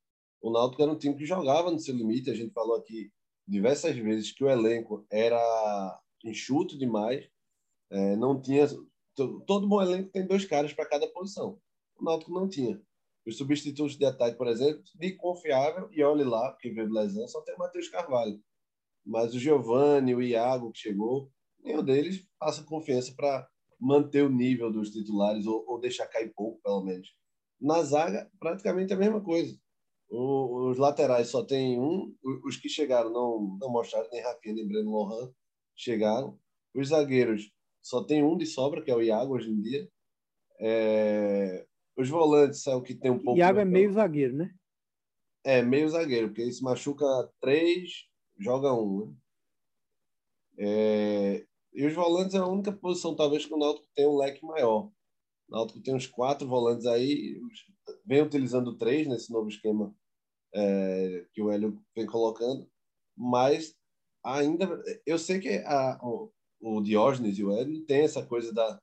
O 0.42 0.52
Náutico 0.52 0.82
era 0.82 0.92
um 0.92 0.98
time 0.98 1.16
que 1.16 1.26
jogava 1.26 1.72
no 1.72 1.80
seu 1.80 1.96
limite, 1.96 2.30
a 2.30 2.36
gente 2.36 2.52
falou 2.52 2.76
aqui 2.76 3.12
diversas 3.48 3.96
vezes 3.96 4.32
que 4.32 4.44
o 4.44 4.50
elenco 4.50 5.06
era 5.12 6.02
enxuto 6.24 6.78
demais, 6.78 7.30
é, 7.90 8.16
não 8.16 8.42
tinha 8.42 8.68
todo 9.16 9.68
bom 9.68 9.82
elenco 9.82 10.10
tem 10.12 10.26
dois 10.26 10.46
caras 10.46 10.74
para 10.74 10.88
cada 10.88 11.08
posição. 11.08 11.60
O 11.96 12.04
Náutico 12.04 12.32
não 12.32 12.50
tinha. 12.50 12.82
Os 13.26 13.38
substitutos 13.38 13.98
de 13.98 14.06
ataque, 14.06 14.38
por 14.38 14.48
exemplo, 14.48 14.84
de 14.96 15.16
confiável, 15.16 15.88
e 15.92 16.04
olhe 16.04 16.24
lá, 16.24 16.56
que 16.60 16.70
veio 16.70 16.92
lesão, 16.92 17.28
só 17.28 17.42
tem 17.42 17.56
o 17.56 17.60
Matheus 17.60 17.88
Carvalho. 17.88 18.40
Mas 19.06 19.34
o 19.34 19.40
Giovani, 19.40 20.14
o 20.14 20.22
Iago, 20.22 20.72
que 20.72 20.80
chegou, 20.80 21.32
nenhum 21.64 21.84
deles 21.84 22.26
passa 22.38 22.64
confiança 22.64 23.14
para 23.16 23.48
manter 23.80 24.24
o 24.24 24.30
nível 24.30 24.72
dos 24.72 24.92
titulares 24.92 25.46
ou, 25.46 25.64
ou, 25.68 25.80
deixar 25.80 26.08
cair 26.08 26.34
pouco, 26.34 26.62
pelo 26.62 26.84
menos. 26.84 27.08
Na 27.60 27.84
zaga, 27.84 28.30
praticamente 28.40 28.94
a 28.94 28.98
mesma 28.98 29.22
coisa. 29.22 29.58
O, 30.10 30.70
os 30.70 30.78
laterais 30.78 31.28
só 31.30 31.44
tem 31.44 31.80
um, 31.80 32.14
os 32.46 32.58
que 32.58 32.70
chegaram 32.70 33.10
não, 33.10 33.58
não 33.60 33.72
mostraram, 33.72 34.10
nem 34.12 34.22
Rafinha 34.22 34.56
nem 34.56 34.68
Breno 34.68 34.92
Lohan 34.92 35.32
chegaram. 35.76 36.38
Os 36.74 36.90
zagueiros 36.90 37.52
só 37.82 38.04
tem 38.04 38.24
um 38.24 38.38
de 38.38 38.46
sobra, 38.46 38.82
que 38.82 38.92
é 38.92 38.96
o 38.96 39.02
Iago 39.02 39.36
hoje 39.36 39.50
em 39.50 39.62
dia. 39.62 39.90
É, 40.60 41.66
os 41.96 42.10
volantes 42.10 42.66
é 42.68 42.76
o 42.76 42.82
que 42.82 42.96
tem 42.96 43.12
um 43.12 43.20
pouco. 43.20 43.38
Iago 43.38 43.60
é 43.60 43.66
meio 43.66 43.92
zagueiro, 43.94 44.36
né? 44.36 44.54
É, 45.44 45.62
meio 45.62 45.90
zagueiro, 45.90 46.28
porque 46.28 46.42
ele 46.42 46.52
se 46.52 46.64
machuca 46.64 47.06
três, 47.40 48.06
joga 48.40 48.74
um. 48.74 49.08
Né? 49.08 49.16
É... 50.58 51.46
E 51.74 51.86
os 51.86 51.94
volantes 51.94 52.36
é 52.36 52.38
a 52.38 52.46
única 52.46 52.72
posição, 52.72 53.16
talvez, 53.16 53.46
que 53.46 53.54
o 53.54 53.58
Náutico 53.58 53.88
tem 53.96 54.08
um 54.08 54.16
leque 54.16 54.46
maior. 54.46 54.92
O 55.50 55.52
Náutico 55.52 55.82
tem 55.82 55.96
uns 55.96 56.08
quatro 56.08 56.48
volantes 56.48 56.86
aí, 56.86 57.42
vem 58.06 58.22
utilizando 58.22 58.78
três 58.78 59.08
nesse 59.08 59.32
novo 59.32 59.50
esquema 59.50 59.94
é, 60.54 61.26
que 61.34 61.42
o 61.42 61.52
Hélio 61.52 61.82
vem 61.96 62.06
colocando, 62.06 62.70
mas 63.18 63.76
ainda. 64.24 64.82
Eu 65.06 65.18
sei 65.18 65.40
que 65.40 65.50
a, 65.66 66.00
o, 66.04 66.32
o 66.62 66.82
Diógenes 66.82 67.38
e 67.38 67.44
o 67.44 67.52
Hélio 67.52 67.84
tem 67.86 68.02
essa 68.02 68.24
coisa 68.24 68.54
da, 68.54 68.80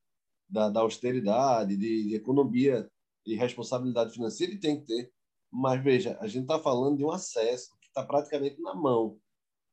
da, 0.49 0.69
da 0.69 0.81
austeridade, 0.81 1.77
de, 1.77 2.09
de 2.09 2.15
economia 2.17 2.91
e 3.27 3.35
responsabilidade 3.35 4.13
financeira, 4.13 4.53
e 4.53 4.61
tem 4.61 4.81
que 4.81 4.87
ter. 4.87 5.13
Mas 5.51 5.83
veja, 5.83 6.17
a 6.21 6.27
gente 6.27 6.43
está 6.43 6.59
falando 6.59 6.97
de 6.97 7.05
um 7.05 7.11
acesso 7.11 7.77
que 7.81 7.89
está 7.89 8.05
praticamente 8.05 8.61
na 8.61 8.75
mão. 8.75 9.19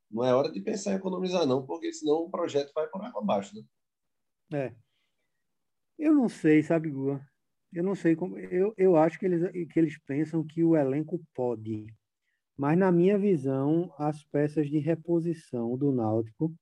Não 0.10 0.24
é 0.24 0.34
hora 0.34 0.52
de 0.52 0.62
pensar 0.62 0.94
em 0.94 0.96
economizar, 0.96 1.46
não, 1.46 1.66
porque 1.66 1.92
senão 1.94 2.24
o 2.24 2.30
projeto 2.30 2.72
vai 2.74 2.88
por 2.88 3.04
água 3.04 3.22
abaixo. 3.22 3.56
Né? 3.56 4.70
É. 4.70 4.76
Eu 5.98 6.14
não 6.14 6.30
sei, 6.30 6.64
sabe, 6.64 6.90
Gua? 6.90 7.22
Eu 7.74 7.84
não 7.84 7.96
sei 7.96 8.16
como. 8.16 8.38
Eu, 8.38 8.74
eu 8.78 8.96
acho 8.96 9.20
que 9.20 9.26
eles, 9.26 9.52
que 9.72 9.80
eles 9.80 9.98
pensam 10.06 10.46
que 10.46 10.64
o 10.64 10.76
elenco 10.76 11.20
pode. 11.34 11.86
Mas, 12.58 12.78
na 12.78 12.92
minha 12.92 13.20
visão, 13.20 13.94
as 14.00 14.24
peças 14.24 14.68
de 14.70 14.80
reposição 14.80 15.78
do 15.78 15.92
Náutico 15.92 16.56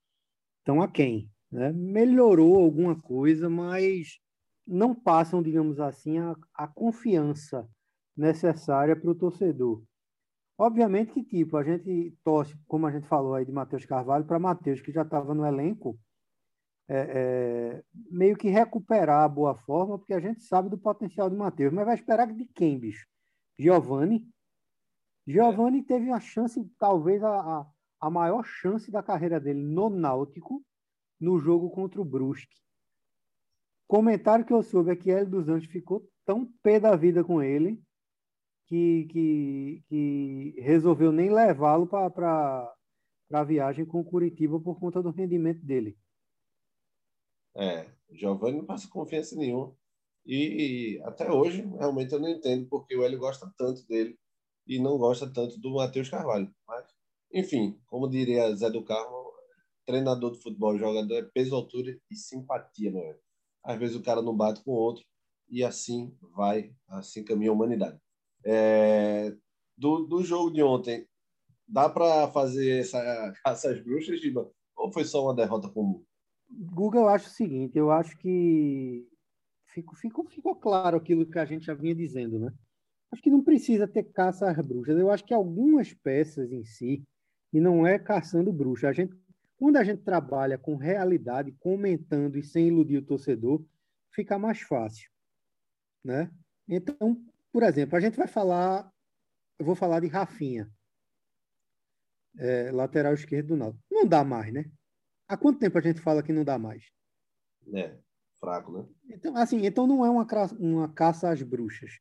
estão 0.59 0.81
aquém. 0.81 1.31
Né? 1.51 1.71
Melhorou 1.71 2.57
alguma 2.57 2.99
coisa, 2.99 3.49
mas 3.49 4.19
não 4.67 4.95
passam, 4.95 5.41
digamos 5.41 5.79
assim, 5.79 6.17
a, 6.17 6.35
a 6.53 6.67
confiança 6.67 7.67
necessária 8.15 8.95
para 8.95 9.11
o 9.11 9.15
torcedor. 9.15 9.83
Obviamente 10.57 11.13
que, 11.13 11.23
tipo, 11.23 11.57
a 11.57 11.63
gente 11.63 12.17
torce, 12.23 12.57
como 12.67 12.87
a 12.87 12.91
gente 12.91 13.07
falou 13.07 13.35
aí 13.35 13.45
de 13.45 13.51
Matheus 13.51 13.85
Carvalho, 13.85 14.25
para 14.25 14.39
Matheus, 14.39 14.81
que 14.81 14.91
já 14.91 15.01
estava 15.01 15.33
no 15.33 15.45
elenco, 15.45 15.99
é, 16.87 16.97
é, 16.97 17.83
meio 18.09 18.37
que 18.37 18.47
recuperar 18.47 19.23
a 19.23 19.27
boa 19.27 19.55
forma, 19.55 19.97
porque 19.97 20.13
a 20.13 20.19
gente 20.19 20.43
sabe 20.43 20.69
do 20.69 20.77
potencial 20.77 21.29
do 21.29 21.35
Matheus. 21.35 21.73
Mas 21.73 21.85
vai 21.85 21.95
esperar 21.95 22.31
de 22.31 22.45
quem, 22.45 22.79
bicho? 22.79 23.05
Giovanni? 23.59 24.25
Giovanni 25.27 25.83
teve 25.83 26.11
a 26.11 26.19
chance, 26.19 26.63
talvez 26.79 27.21
a, 27.23 27.67
a 27.99 28.09
maior 28.09 28.43
chance 28.43 28.89
da 28.91 29.03
carreira 29.03 29.39
dele 29.39 29.61
no 29.61 29.89
Náutico, 29.89 30.63
no 31.19 31.39
jogo 31.39 31.69
contra 31.69 31.99
o 31.99 32.05
Brusque. 32.05 32.64
Comentário 33.87 34.45
que 34.45 34.53
eu 34.53 34.63
soube 34.63 34.91
é 34.91 34.95
que 34.95 35.11
Hélio 35.11 35.29
dos 35.29 35.47
Anjos 35.47 35.69
ficou 35.69 36.09
tão 36.25 36.45
pé 36.63 36.79
da 36.79 36.95
vida 36.95 37.23
com 37.23 37.41
ele 37.41 37.81
que, 38.67 39.05
que, 39.11 39.83
que 39.87 40.61
resolveu 40.61 41.11
nem 41.11 41.31
levá-lo 41.31 41.87
para 41.87 42.73
a 43.31 43.43
viagem 43.43 43.85
com 43.85 43.99
o 43.99 44.05
Curitiba 44.05 44.59
por 44.59 44.79
conta 44.79 45.03
do 45.03 45.11
rendimento 45.11 45.63
dele. 45.63 45.97
É, 47.55 47.87
Giovanni 48.11 48.57
não 48.57 48.65
passa 48.65 48.89
confiança 48.89 49.35
nenhuma. 49.35 49.75
E 50.25 50.99
até 51.03 51.31
hoje, 51.31 51.61
realmente, 51.61 52.11
eu 52.11 52.19
não 52.19 52.27
entendo 52.27 52.67
porque 52.67 52.95
o 52.95 53.03
Hélio 53.03 53.19
gosta 53.19 53.51
tanto 53.55 53.85
dele 53.85 54.17
e 54.65 54.79
não 54.79 54.97
gosta 54.97 55.31
tanto 55.31 55.59
do 55.59 55.75
Matheus 55.75 56.09
Carvalho. 56.09 56.51
Mas, 56.67 56.87
enfim, 57.31 57.79
como 57.85 58.09
diria 58.09 58.53
Zé 58.55 58.71
do 58.71 58.83
Carmo, 58.83 59.31
treinador 59.85 60.31
de 60.31 60.41
futebol, 60.41 60.77
jogador 60.77 61.13
é 61.13 61.21
peso, 61.21 61.55
altura 61.55 61.95
e 62.09 62.15
simpatia, 62.15 62.91
meu 62.91 63.03
velho. 63.03 63.24
Às 63.65 63.79
vezes 63.79 63.95
o 63.95 64.03
cara 64.03 64.21
não 64.21 64.35
bate 64.35 64.63
com 64.63 64.71
o 64.71 64.75
outro 64.75 65.03
e 65.49 65.63
assim 65.63 66.15
vai, 66.35 66.71
assim 66.87 67.23
caminha 67.23 67.49
a 67.49 67.53
humanidade. 67.53 67.99
É, 68.45 69.35
do, 69.75 70.05
do 70.05 70.23
jogo 70.23 70.51
de 70.51 70.61
ontem, 70.61 71.07
dá 71.67 71.89
para 71.89 72.27
fazer 72.31 72.79
essa, 72.79 72.99
essas 73.45 73.83
bruxas, 73.83 74.21
Giba? 74.21 74.49
Ou 74.77 74.91
foi 74.91 75.03
só 75.03 75.23
uma 75.23 75.35
derrota 75.35 75.67
comum? 75.69 76.03
Google, 76.47 77.01
eu 77.01 77.09
acho 77.09 77.27
o 77.27 77.31
seguinte, 77.31 77.77
eu 77.77 77.89
acho 77.91 78.15
que 78.19 79.07
ficou, 79.73 79.95
ficou, 79.95 80.29
ficou 80.29 80.55
claro 80.55 80.95
aquilo 80.95 81.25
que 81.25 81.39
a 81.39 81.45
gente 81.45 81.65
já 81.65 81.73
vinha 81.73 81.95
dizendo, 81.95 82.37
né? 82.37 82.53
Acho 83.11 83.21
que 83.21 83.31
não 83.31 83.43
precisa 83.43 83.87
ter 83.87 84.03
caça 84.03 84.49
às 84.49 84.65
bruxas. 84.65 84.97
Eu 84.97 85.09
acho 85.09 85.23
que 85.23 85.33
algumas 85.33 85.93
peças 85.93 86.51
em 86.51 86.63
si, 86.63 87.03
e 87.53 87.59
não 87.59 87.87
é 87.87 87.97
caçando 87.97 88.51
bruxa. 88.51 88.89
A 88.89 88.93
gente, 88.93 89.15
quando 89.57 89.77
a 89.77 89.83
gente 89.83 90.03
trabalha 90.03 90.57
com 90.57 90.75
realidade, 90.75 91.51
comentando 91.53 92.37
e 92.37 92.43
sem 92.43 92.67
iludir 92.67 92.97
o 92.97 93.05
torcedor, 93.05 93.65
fica 94.11 94.37
mais 94.37 94.61
fácil, 94.61 95.09
né? 96.03 96.31
Então, 96.67 97.23
por 97.51 97.63
exemplo, 97.63 97.95
a 97.95 97.99
gente 97.99 98.17
vai 98.17 98.27
falar, 98.27 98.91
eu 99.59 99.65
vou 99.65 99.75
falar 99.75 99.99
de 99.99 100.07
Rafinha, 100.07 100.69
é, 102.37 102.71
lateral 102.71 103.13
esquerdo 103.13 103.47
do 103.47 103.55
Náutico. 103.55 103.83
Não 103.89 104.05
dá 104.05 104.23
mais, 104.23 104.51
né? 104.53 104.65
Há 105.27 105.37
quanto 105.37 105.59
tempo 105.59 105.77
a 105.77 105.81
gente 105.81 106.01
fala 106.01 106.21
que 106.21 106.33
não 106.33 106.43
dá 106.43 106.59
mais? 106.59 106.91
É, 107.73 107.97
fraco, 108.39 108.71
né? 108.71 108.85
Então, 109.09 109.35
assim, 109.35 109.65
então 109.65 109.87
não 109.87 110.05
é 110.05 110.09
uma, 110.09 110.27
uma 110.59 110.93
caça 110.93 111.29
às 111.29 111.41
bruxas. 111.41 111.99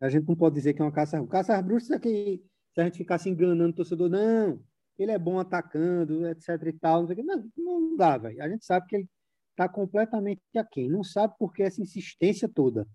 A 0.00 0.08
gente 0.08 0.28
não 0.28 0.36
pode 0.36 0.54
dizer 0.54 0.74
que 0.74 0.80
é 0.80 0.84
uma 0.84 0.92
caça 0.92 1.18
às 1.18 1.28
Caça 1.28 1.56
às 1.56 1.64
bruxas 1.64 1.90
é 1.90 1.98
que 1.98 2.42
se 2.74 2.80
a 2.80 2.84
gente 2.84 2.98
ficasse 2.98 3.28
enganando 3.28 3.70
o 3.70 3.74
torcedor, 3.74 4.08
não, 4.08 4.62
ele 4.98 5.12
é 5.12 5.18
bom 5.18 5.38
atacando, 5.38 6.26
etc 6.28 6.48
e 6.66 6.72
tal. 6.72 7.06
Não, 7.06 7.50
não 7.56 7.96
dá, 7.96 8.16
velho. 8.18 8.42
A 8.42 8.48
gente 8.48 8.64
sabe 8.64 8.86
que 8.86 8.96
ele 8.96 9.08
está 9.50 9.68
completamente 9.68 10.42
aquém. 10.56 10.88
Não 10.88 11.02
sabe 11.02 11.34
por 11.38 11.52
que 11.52 11.62
essa 11.62 11.80
insistência 11.80 12.48
toda, 12.48 12.88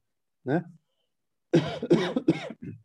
né? 0.43 0.63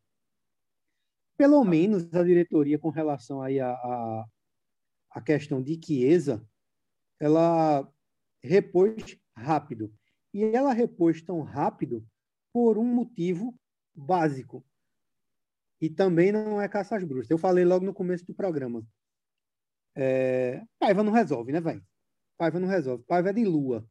Pelo 1.37 1.65
menos 1.65 2.13
a 2.15 2.23
diretoria 2.23 2.79
com 2.79 2.91
relação 2.91 3.43
aí 3.43 3.59
a, 3.61 3.71
a, 3.71 4.25
a 5.11 5.21
questão 5.21 5.61
de 5.61 5.79
Chiesa, 5.85 6.47
ela 7.21 7.89
repôs 8.43 9.19
rápido. 9.37 9.93
E 10.33 10.45
ela 10.45 10.73
repôs 10.73 11.23
tão 11.23 11.43
rápido 11.43 12.07
por 12.53 12.79
um 12.79 12.85
motivo 12.85 13.55
básico. 13.95 14.65
E 15.81 15.91
também 15.91 16.33
não 16.33 16.61
é 16.61 16.69
caça 16.69 16.97
às 16.97 17.05
bruxas. 17.05 17.31
Eu 17.31 17.39
falei 17.39 17.65
logo 17.65 17.85
no 17.85 17.93
começo 17.93 18.25
do 18.25 18.35
programa. 18.35 18.87
É... 19.97 20.63
Paiva 20.79 21.03
não 21.03 21.13
resolve, 21.13 21.53
né, 21.53 21.61
velho? 21.61 21.83
Paiva 22.37 22.59
não 22.59 22.69
resolve. 22.69 23.05
Paiva 23.05 23.31
é 23.31 23.33
de 23.33 23.45
lua. 23.45 23.87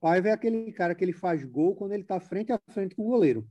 Paiva 0.00 0.28
é 0.28 0.32
aquele 0.32 0.72
cara 0.72 0.94
que 0.94 1.04
ele 1.04 1.12
faz 1.12 1.44
gol 1.44 1.76
quando 1.76 1.92
ele 1.92 2.04
tá 2.04 2.18
frente 2.18 2.52
a 2.52 2.60
frente 2.70 2.94
com 2.94 3.02
o 3.02 3.10
goleiro. 3.10 3.48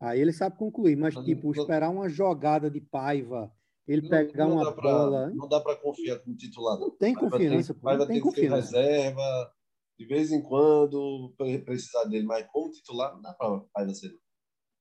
Aí 0.00 0.20
ele 0.20 0.32
sabe 0.32 0.58
concluir, 0.58 0.96
mas, 0.96 1.14
tipo, 1.24 1.52
esperar 1.52 1.90
uma 1.90 2.08
jogada 2.08 2.70
de 2.70 2.80
Paiva, 2.80 3.50
ele 3.86 4.02
não, 4.02 4.08
pegar 4.10 4.46
não 4.46 4.56
uma 4.56 4.74
pra, 4.74 4.82
bola. 4.82 5.30
Não 5.30 5.48
dá 5.48 5.60
para 5.60 5.76
confiar 5.76 6.18
como 6.18 6.36
titular. 6.36 6.78
Não 6.78 6.90
tem 6.90 7.14
Paiva 7.14 7.30
confiança. 7.30 7.72
Tem, 7.72 7.82
Paiva 7.82 8.06
tem, 8.06 8.14
tem 8.14 8.22
confiança. 8.22 8.56
reserva, 8.56 9.52
de 9.98 10.06
vez 10.06 10.32
em 10.32 10.42
quando, 10.42 11.34
precisar 11.64 12.04
dele, 12.04 12.26
mas 12.26 12.46
como 12.48 12.70
titular, 12.70 13.14
não 13.14 13.22
dá 13.22 13.32
para 13.32 13.60
Paiva 13.72 13.94
ser. 13.94 14.12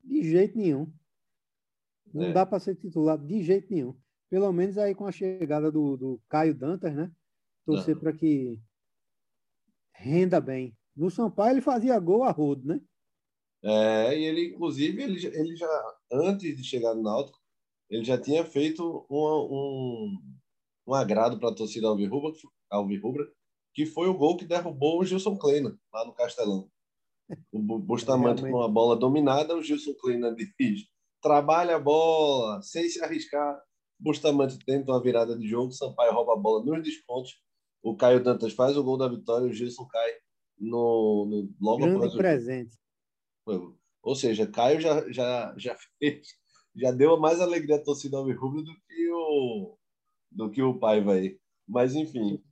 De 0.04 0.24
jeito 0.24 0.58
nenhum. 0.58 0.92
Não 2.14 2.26
é. 2.26 2.34
dá 2.34 2.46
para 2.46 2.60
ser 2.60 2.76
titular 2.76 3.18
de 3.18 3.42
jeito 3.42 3.72
nenhum. 3.72 3.96
Pelo 4.36 4.52
menos 4.52 4.78
aí 4.78 4.94
com 4.94 5.08
a 5.08 5.14
chegada 5.14 5.72
do, 5.72 5.96
do 5.96 6.22
Caio 6.28 6.54
Dantas, 6.54 6.94
né? 6.94 7.10
Torcer 7.66 7.98
para 7.98 8.12
que 8.12 8.60
renda 9.94 10.42
bem. 10.42 10.78
No 10.94 11.10
Sampaio 11.10 11.54
ele 11.54 11.62
fazia 11.62 11.98
gol 12.00 12.22
a 12.26 12.32
rodo, 12.32 12.68
né? 12.68 12.82
É, 13.64 14.20
e 14.20 14.26
ele, 14.26 14.48
inclusive, 14.48 15.02
ele, 15.02 15.26
ele 15.26 15.56
já, 15.56 15.98
antes 16.12 16.54
de 16.54 16.66
chegar 16.66 16.94
no 16.94 17.02
Náutico, 17.02 17.40
ele 17.90 18.04
já 18.04 18.20
tinha 18.20 18.44
feito 18.44 19.08
um, 19.10 19.16
um, 19.16 20.18
um 20.86 20.94
agrado 20.94 21.40
para 21.40 21.52
a 21.52 21.56
torcida 21.56 21.88
alvirrubra, 21.88 22.34
alvirrubra, 22.70 23.26
que 23.74 23.86
foi 23.86 24.10
o 24.10 24.18
gol 24.18 24.36
que 24.36 24.44
derrubou 24.44 25.00
o 25.00 25.06
Gilson 25.06 25.38
Kleina, 25.38 25.80
lá 25.94 26.06
no 26.06 26.14
Castelão. 26.14 26.70
O 27.54 27.80
Bustamante 27.80 28.42
com 28.42 28.62
a 28.62 28.68
bola 28.68 28.98
dominada, 28.98 29.56
o 29.56 29.64
Gilson 29.64 29.94
Kleina 29.94 30.36
diz, 30.60 30.82
trabalha 31.22 31.78
a 31.78 31.80
bola, 31.80 32.62
sem 32.62 32.90
se 32.90 33.02
arriscar. 33.02 33.64
Bustamante 34.00 34.58
tenta 34.66 34.92
uma 34.92 35.02
virada 35.02 35.38
de 35.38 35.48
jogo, 35.48 35.72
Sampaio 35.72 36.14
rouba 36.14 36.34
a 36.34 36.38
bola 36.38 36.64
nos 36.64 36.84
descontos, 36.84 37.42
o 37.82 37.96
Caio 37.96 38.24
Dantas 38.24 38.54
faz 38.54 38.76
o 38.76 38.84
gol 38.84 38.98
da 38.98 39.08
vitória, 39.08 39.48
o 39.48 39.54
Gilson 39.54 39.86
cai 39.88 40.12
no, 40.58 41.26
no 41.26 41.54
logo 41.62 41.82
Grande 41.82 41.98
após 41.98 42.14
o 42.14 42.18
presente. 42.18 42.78
Ou 44.02 44.16
seja, 44.16 44.48
Caio 44.48 44.80
já, 44.80 45.12
já, 45.12 45.54
já 45.58 45.76
fez, 46.00 46.28
já 46.76 46.92
deu 46.92 47.18
mais 47.20 47.40
alegria 47.40 47.76
à 47.76 47.84
torcida 47.84 48.18
Alvirrubra 48.18 48.62
do 48.62 48.74
que 48.88 49.10
o 49.12 49.78
do 50.32 50.52
que 50.52 50.62
o 50.62 50.78
Paiva 50.78 51.14
aí. 51.14 51.40
Mas 51.68 51.96
enfim, 51.96 52.44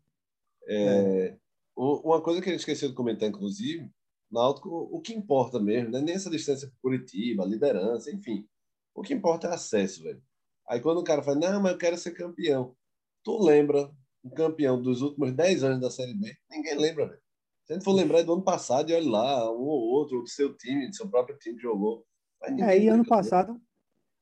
é, 0.68 1.28
é. 1.28 1.38
uma 1.76 2.22
coisa 2.22 2.42
que 2.42 2.50
a 2.50 2.52
gente 2.52 2.62
esqueceu 2.62 2.90
de 2.90 2.96
comentar, 2.96 3.28
inclusive, 3.28 3.92
Náutico, 4.32 4.70
o 4.70 5.00
que 5.02 5.14
importa 5.14 5.60
mesmo, 5.60 5.92
não 5.92 6.00
é 6.00 6.02
nem 6.02 6.16
essa 6.16 6.30
distância 6.30 6.68
para 6.68 6.78
Curitiba, 6.82 7.46
liderança, 7.46 8.12
enfim. 8.12 8.48
O 8.96 9.04
que 9.04 9.14
importa 9.14 9.48
é 9.48 9.54
acesso, 9.54 10.02
velho. 10.04 10.24
Aí 10.68 10.80
quando 10.80 11.00
o 11.00 11.04
cara 11.04 11.22
fala, 11.22 11.40
não, 11.40 11.62
mas 11.62 11.74
eu 11.74 11.78
quero 11.78 11.98
ser 11.98 12.12
campeão. 12.12 12.76
Tu 13.24 13.38
lembra 13.44 13.90
o 14.24 14.30
campeão 14.32 14.82
dos 14.82 15.02
últimos 15.02 15.34
10 15.34 15.64
anos 15.64 15.82
da 15.82 15.90
Série 15.90 16.14
B? 16.14 16.36
Ninguém 16.50 16.78
lembra, 16.78 17.08
velho. 17.08 17.22
Se 17.66 17.74
a 17.74 17.76
gente 17.76 17.86
for 17.86 17.94
lembrar 17.94 18.22
do 18.24 18.34
ano 18.34 18.44
passado, 18.44 18.90
e 18.90 18.94
olha 18.94 19.10
lá, 19.10 19.52
um 19.52 19.64
ou 19.64 19.82
outro 19.82 20.22
do 20.22 20.30
seu 20.30 20.56
time, 20.56 20.90
do 20.90 20.96
seu 20.96 21.10
próprio 21.10 21.38
time 21.38 21.60
jogou. 21.60 22.06
É, 22.42 22.78
e 22.78 22.90
ano 22.90 23.06
passado, 23.06 23.60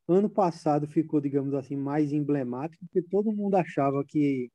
ano 0.07 0.29
passado 0.29 0.87
ficou, 0.87 1.19
digamos 1.19 1.53
assim, 1.55 1.75
mais 1.75 2.11
emblemático, 2.11 2.85
porque 2.85 3.07
todo 3.07 3.31
mundo 3.31 3.55
achava 3.55 4.03
que, 4.07 4.51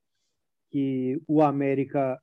que 0.71 1.21
o 1.27 1.43
América, 1.43 2.17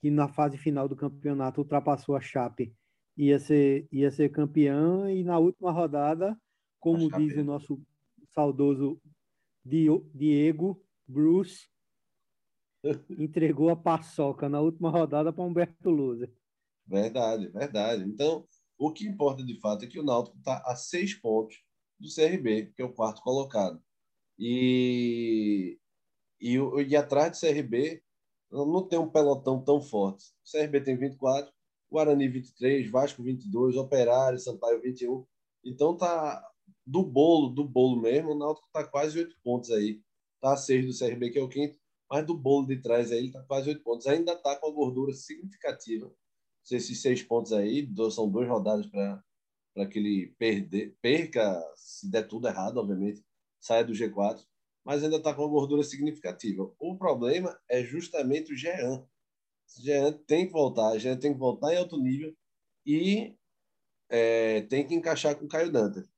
que 0.00 0.10
na 0.10 0.26
fase 0.26 0.58
final 0.58 0.88
do 0.88 0.96
campeonato 0.96 1.60
ultrapassou 1.60 2.16
a 2.16 2.20
Chape, 2.20 2.74
ia 3.16 3.38
ser, 3.38 3.86
ia 3.92 4.10
ser 4.10 4.30
campeão, 4.30 5.08
e 5.08 5.22
na 5.22 5.38
última 5.38 5.70
rodada, 5.70 6.36
como 6.80 7.08
diz 7.10 7.36
o 7.36 7.44
nosso 7.44 7.80
saudoso 8.36 9.00
Diego 9.64 10.84
Bruce, 11.08 11.68
entregou 13.18 13.70
a 13.70 13.76
paçoca 13.76 14.48
na 14.48 14.60
última 14.60 14.90
rodada 14.90 15.32
para 15.32 15.42
Humberto 15.42 15.90
Luza. 15.90 16.30
Verdade, 16.86 17.48
verdade. 17.48 18.04
Então, 18.04 18.46
o 18.78 18.92
que 18.92 19.06
importa 19.06 19.42
de 19.42 19.58
fato 19.58 19.84
é 19.84 19.88
que 19.88 19.98
o 19.98 20.04
Náutico 20.04 20.36
está 20.36 20.62
a 20.66 20.76
seis 20.76 21.14
pontos 21.14 21.56
do 21.98 22.08
CRB, 22.14 22.72
que 22.76 22.82
é 22.82 22.84
o 22.84 22.92
quarto 22.92 23.22
colocado. 23.22 23.82
E, 24.38 25.78
e, 26.40 26.54
e 26.56 26.94
atrás 26.94 27.32
do 27.32 27.40
CRB 27.40 28.02
não 28.50 28.86
tem 28.86 28.98
um 28.98 29.10
pelotão 29.10 29.64
tão 29.64 29.80
forte. 29.80 30.26
O 30.44 30.50
CRB 30.50 30.82
tem 30.82 30.96
24, 30.96 31.50
Guarani 31.90 32.28
23, 32.28 32.88
Vasco 32.90 33.22
22, 33.22 33.76
Operário, 33.76 34.38
Sampaio 34.38 34.80
21. 34.82 35.26
Então 35.64 35.96
tá 35.96 36.46
do 36.86 37.02
bolo, 37.02 37.48
do 37.50 37.64
bolo 37.64 38.00
mesmo, 38.00 38.32
o 38.32 38.38
Náutico 38.38 38.68
tá 38.72 38.86
quase 38.86 39.18
oito 39.18 39.36
pontos 39.42 39.70
aí. 39.70 40.00
Tá 40.40 40.54
a 40.54 40.56
seis 40.56 40.86
do 40.86 40.98
CRB, 40.98 41.30
que 41.30 41.38
é 41.38 41.42
o 41.42 41.48
quinto 41.48 41.78
mas 42.10 42.26
do 42.26 42.36
bolo 42.36 42.66
de 42.66 42.80
trás 42.80 43.10
aí 43.10 43.18
ele 43.18 43.26
está 43.28 43.42
quase 43.42 43.68
oito 43.68 43.82
pontos. 43.82 44.06
Ainda 44.06 44.32
está 44.32 44.56
com 44.56 44.68
a 44.68 44.72
gordura 44.72 45.12
significativa. 45.12 46.10
Esses 46.70 47.00
seis 47.00 47.22
pontos 47.22 47.52
aí, 47.52 47.88
são 48.10 48.28
duas 48.28 48.48
rodadas 48.48 48.86
para 48.86 49.86
que 49.90 49.98
ele 49.98 50.34
perder, 50.38 50.96
perca, 51.00 51.62
se 51.76 52.10
der 52.10 52.26
tudo 52.26 52.48
errado, 52.48 52.78
obviamente, 52.78 53.24
saia 53.60 53.84
do 53.84 53.92
G4, 53.92 54.44
mas 54.84 55.02
ainda 55.02 55.16
está 55.16 55.32
com 55.34 55.42
uma 55.42 55.50
gordura 55.50 55.82
significativa. 55.82 56.72
O 56.78 56.96
problema 56.96 57.56
é 57.68 57.84
justamente 57.84 58.52
o 58.52 58.56
Jean. 58.56 59.06
Jean 59.78 60.12
tem 60.26 60.46
que 60.46 60.52
voltar, 60.52 60.98
Jean 60.98 61.16
tem 61.18 61.32
que 61.32 61.38
voltar 61.38 61.72
em 61.72 61.76
alto 61.76 62.00
nível 62.00 62.34
e 62.84 63.36
é, 64.08 64.62
tem 64.62 64.86
que 64.86 64.94
encaixar 64.94 65.36
com 65.36 65.44
o 65.44 65.48
Caio 65.48 65.70
Dantas. 65.70 66.08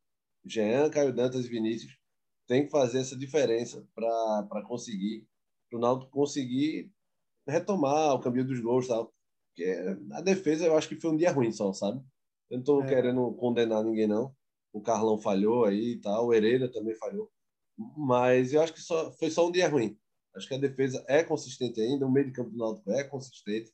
Jean, 0.49 0.91
Caio 0.91 1.13
Dantas 1.13 1.45
e 1.45 1.49
Vinícius 1.49 1.99
tem 2.47 2.65
que 2.65 2.71
fazer 2.71 3.01
essa 3.01 3.17
diferença 3.17 3.87
para 3.95 4.63
conseguir 4.67 5.27
para 5.69 5.79
o 5.79 5.81
Náutico 5.81 6.11
conseguir 6.11 6.91
retomar 7.47 8.15
o 8.15 8.21
caminho 8.21 8.47
dos 8.47 8.61
gols 8.61 8.89
tal. 8.89 9.13
Porque 9.49 9.71
a 10.13 10.21
defesa 10.21 10.67
eu 10.67 10.77
acho 10.77 10.89
que 10.89 11.01
foi 11.01 11.11
um 11.11 11.17
dia 11.17 11.31
ruim 11.31 11.53
só, 11.53 11.73
sabe? 11.73 12.01
Eu 12.51 12.57
não 12.57 12.61
estou 12.61 12.83
é. 12.83 12.87
querendo 12.87 13.33
condenar 13.35 13.85
ninguém, 13.85 14.07
não. 14.07 14.35
O 14.73 14.81
Carlão 14.81 15.19
falhou 15.19 15.65
aí 15.65 15.93
e 15.93 16.01
tal, 16.01 16.27
o 16.27 16.35
Hereda 16.35 16.71
também 16.71 16.95
falhou. 16.95 17.31
Mas 17.97 18.53
eu 18.53 18.63
acho 18.63 18.73
que 18.73 18.81
só, 18.81 19.13
foi 19.13 19.31
só 19.31 19.47
um 19.47 19.53
dia 19.53 19.69
ruim. 19.69 19.99
Acho 20.35 20.49
que 20.49 20.55
a 20.55 20.59
defesa 20.59 21.05
é 21.09 21.23
consistente 21.25 21.81
ainda, 21.81 22.07
o 22.07 22.11
meio 22.11 22.27
de 22.27 22.33
campo 22.33 22.51
do 22.51 22.57
Náutico 22.57 22.91
é 22.93 23.05
consistente. 23.05 23.73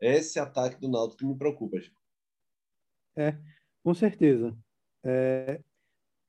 esse 0.00 0.38
ataque 0.38 0.80
do 0.80 0.88
Náutico 0.88 1.18
que 1.18 1.26
me 1.26 1.36
preocupa. 1.36 1.80
Chico. 1.80 2.00
É, 3.16 3.36
com 3.82 3.94
certeza. 3.94 4.56
É, 5.04 5.62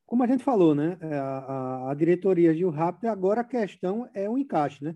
como 0.06 0.24
a 0.24 0.28
gente 0.28 0.44
falou, 0.44 0.76
né? 0.76 0.98
É, 1.02 1.16
a, 1.16 1.38
a, 1.38 1.92
a 1.92 1.94
diretoria 1.94 2.54
Gil 2.54 2.70
Rápido, 2.70 3.08
agora 3.08 3.42
a 3.42 3.46
questão 3.46 4.10
é 4.14 4.30
o 4.30 4.38
encaixe, 4.38 4.84
né? 4.84 4.96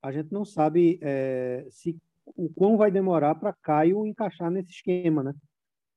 A 0.00 0.12
gente 0.12 0.32
não 0.32 0.44
sabe 0.44 0.98
é, 1.02 1.66
se 1.70 1.96
o 2.24 2.48
quão 2.48 2.76
vai 2.76 2.90
demorar 2.90 3.34
para 3.34 3.52
Caio 3.52 4.06
encaixar 4.06 4.50
nesse 4.50 4.70
esquema, 4.70 5.22
né? 5.22 5.34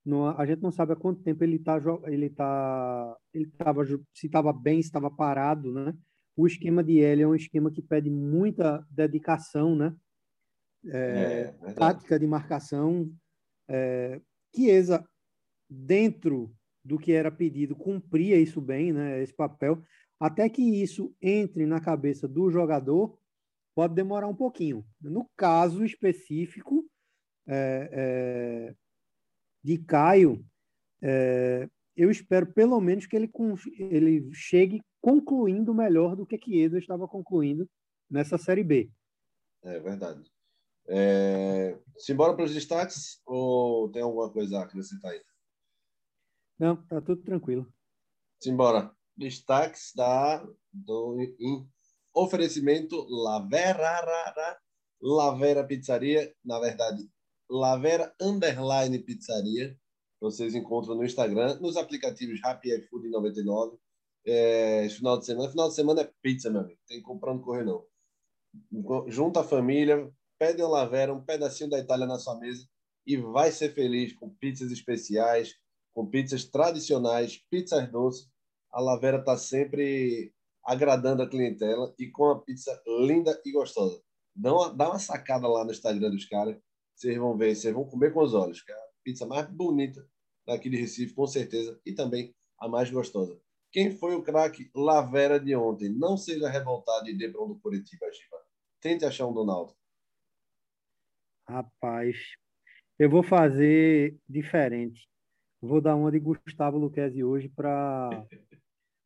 Não, 0.03 0.27
a 0.27 0.45
gente 0.45 0.61
não 0.61 0.71
sabe 0.71 0.93
há 0.93 0.95
quanto 0.95 1.21
tempo 1.21 1.43
ele 1.43 1.57
está 1.57 1.79
ele 2.07 2.29
tá, 2.29 3.17
ele 3.31 3.45
tava, 3.57 3.85
se 3.85 4.25
estava 4.25 4.51
bem, 4.51 4.81
se 4.81 4.87
estava 4.87 5.11
parado, 5.11 5.71
né? 5.71 5.93
O 6.35 6.47
esquema 6.47 6.83
de 6.83 6.99
L 6.99 7.21
é 7.21 7.27
um 7.27 7.35
esquema 7.35 7.69
que 7.69 7.81
pede 7.81 8.09
muita 8.09 8.83
dedicação, 8.89 9.75
né? 9.75 9.95
É, 10.87 11.53
é, 11.61 11.73
tática 11.73 12.17
de 12.17 12.25
marcação. 12.25 13.11
É, 13.67 14.19
Chiesa, 14.55 15.05
dentro 15.69 16.51
do 16.83 16.97
que 16.97 17.11
era 17.11 17.31
pedido, 17.31 17.75
cumpria 17.75 18.37
isso 18.37 18.59
bem, 18.59 18.91
né? 18.91 19.21
Esse 19.21 19.33
papel. 19.33 19.81
Até 20.19 20.49
que 20.49 20.61
isso 20.61 21.15
entre 21.21 21.65
na 21.65 21.79
cabeça 21.79 22.27
do 22.27 22.49
jogador, 22.49 23.17
pode 23.75 23.93
demorar 23.93 24.27
um 24.27 24.35
pouquinho. 24.35 24.85
No 24.99 25.29
caso 25.35 25.83
específico 25.83 26.85
é, 27.47 27.89
é, 27.91 28.75
de 29.63 29.77
Caio, 29.79 30.45
é, 31.01 31.69
eu 31.95 32.11
espero 32.11 32.51
pelo 32.53 32.79
menos 32.79 33.05
que 33.05 33.15
ele, 33.15 33.31
ele 33.77 34.33
chegue 34.33 34.81
concluindo 35.01 35.73
melhor 35.73 36.15
do 36.15 36.25
que 36.25 36.37
Chiesa 36.37 36.77
estava 36.77 37.07
concluindo 37.07 37.67
nessa 38.09 38.37
Série 38.37 38.63
B. 38.63 38.89
É 39.63 39.79
verdade. 39.79 40.29
É... 40.87 41.77
Simbora 41.97 42.35
para 42.35 42.45
os 42.45 42.53
destaques 42.53 43.21
ou 43.25 43.89
tem 43.91 44.01
alguma 44.01 44.31
coisa 44.31 44.59
a 44.59 44.63
acrescentar 44.63 45.11
aí? 45.11 45.21
Não, 46.61 46.75
tá 46.75 47.01
tudo 47.01 47.23
tranquilo. 47.23 47.65
Simbora. 48.39 48.95
Destaques 49.17 49.91
da 49.95 50.47
do 50.71 51.19
em 51.19 51.67
oferecimento 52.13 53.03
Lavera 53.09 54.59
Lavera 55.01 55.65
Pizzaria, 55.65 56.31
na 56.45 56.59
verdade, 56.59 57.09
Lavera 57.49 58.13
Underline 58.21 58.99
Pizzaria. 58.99 59.75
Vocês 60.21 60.53
encontram 60.53 60.93
no 60.93 61.03
Instagram, 61.03 61.59
nos 61.59 61.77
aplicativos 61.77 62.39
Happy 62.43 62.79
Food 62.89 63.09
99. 63.09 63.79
É, 64.23 64.87
final 64.89 65.17
de 65.17 65.25
semana, 65.25 65.49
final 65.49 65.67
de 65.67 65.73
semana 65.73 66.01
é 66.01 66.11
pizza, 66.21 66.51
meu 66.51 66.61
amigo. 66.61 66.79
Tem 66.87 66.99
que 66.99 67.03
comprar 67.03 67.33
no 67.33 67.41
correio 67.41 67.65
não. 67.65 69.07
Junta 69.07 69.39
a 69.39 69.43
família, 69.43 70.13
pede 70.37 70.61
uma 70.61 70.69
Lavera, 70.69 71.11
um 71.11 71.25
pedacinho 71.25 71.71
da 71.71 71.79
Itália 71.79 72.05
na 72.05 72.19
sua 72.19 72.37
mesa 72.37 72.67
e 73.03 73.17
vai 73.17 73.51
ser 73.51 73.73
feliz 73.73 74.13
com 74.13 74.29
pizzas 74.29 74.71
especiais, 74.71 75.55
com 75.93 76.05
pizzas 76.05 76.45
tradicionais, 76.45 77.37
pizzas 77.49 77.89
doces. 77.91 78.29
A 78.71 78.81
Lavera 78.81 79.19
está 79.19 79.37
sempre 79.37 80.33
agradando 80.63 81.23
a 81.23 81.29
clientela 81.29 81.93
e 81.97 82.07
com 82.07 82.29
a 82.29 82.39
pizza 82.39 82.81
linda 82.87 83.39
e 83.45 83.51
gostosa. 83.51 84.01
Dá 84.35 84.53
uma, 84.53 84.73
dá 84.73 84.89
uma 84.89 84.99
sacada 84.99 85.47
lá 85.47 85.65
no 85.65 85.71
Instagram 85.71 86.11
dos 86.11 86.25
caras, 86.25 86.57
vocês 86.95 87.17
vão 87.17 87.35
ver, 87.37 87.55
vocês 87.55 87.73
vão 87.73 87.83
comer 87.83 88.13
com 88.13 88.21
os 88.21 88.33
olhos, 88.33 88.61
que 88.61 88.71
é 88.71 88.75
a 88.75 88.87
pizza 89.03 89.25
mais 89.25 89.49
bonita 89.49 90.07
daqui 90.45 90.69
de 90.69 90.77
Recife, 90.77 91.13
com 91.13 91.27
certeza, 91.27 91.79
e 91.85 91.93
também 91.93 92.33
a 92.59 92.67
mais 92.67 92.89
gostosa. 92.89 93.39
Quem 93.71 93.91
foi 93.91 94.15
o 94.15 94.21
craque 94.21 94.69
Lavera 94.75 95.39
de 95.39 95.55
ontem? 95.55 95.89
Não 95.89 96.17
seja 96.17 96.49
revoltado 96.49 97.09
e 97.09 97.17
dê 97.17 97.29
para 97.29 97.43
um 97.43 97.47
do 97.47 97.59
Curitiba, 97.59 98.05
Giba. 98.11 98.37
Tente 98.79 99.05
achar 99.05 99.27
um 99.27 99.33
Donaldo. 99.33 99.73
Rapaz, 101.47 102.17
eu 102.99 103.09
vou 103.09 103.23
fazer 103.23 104.17
diferente. 104.27 105.10
Vou 105.61 105.79
dar 105.79 105.95
uma 105.95 106.11
de 106.11 106.19
Gustavo 106.19 106.79
Luquezzi 106.79 107.23
hoje 107.23 107.47
para 107.47 108.25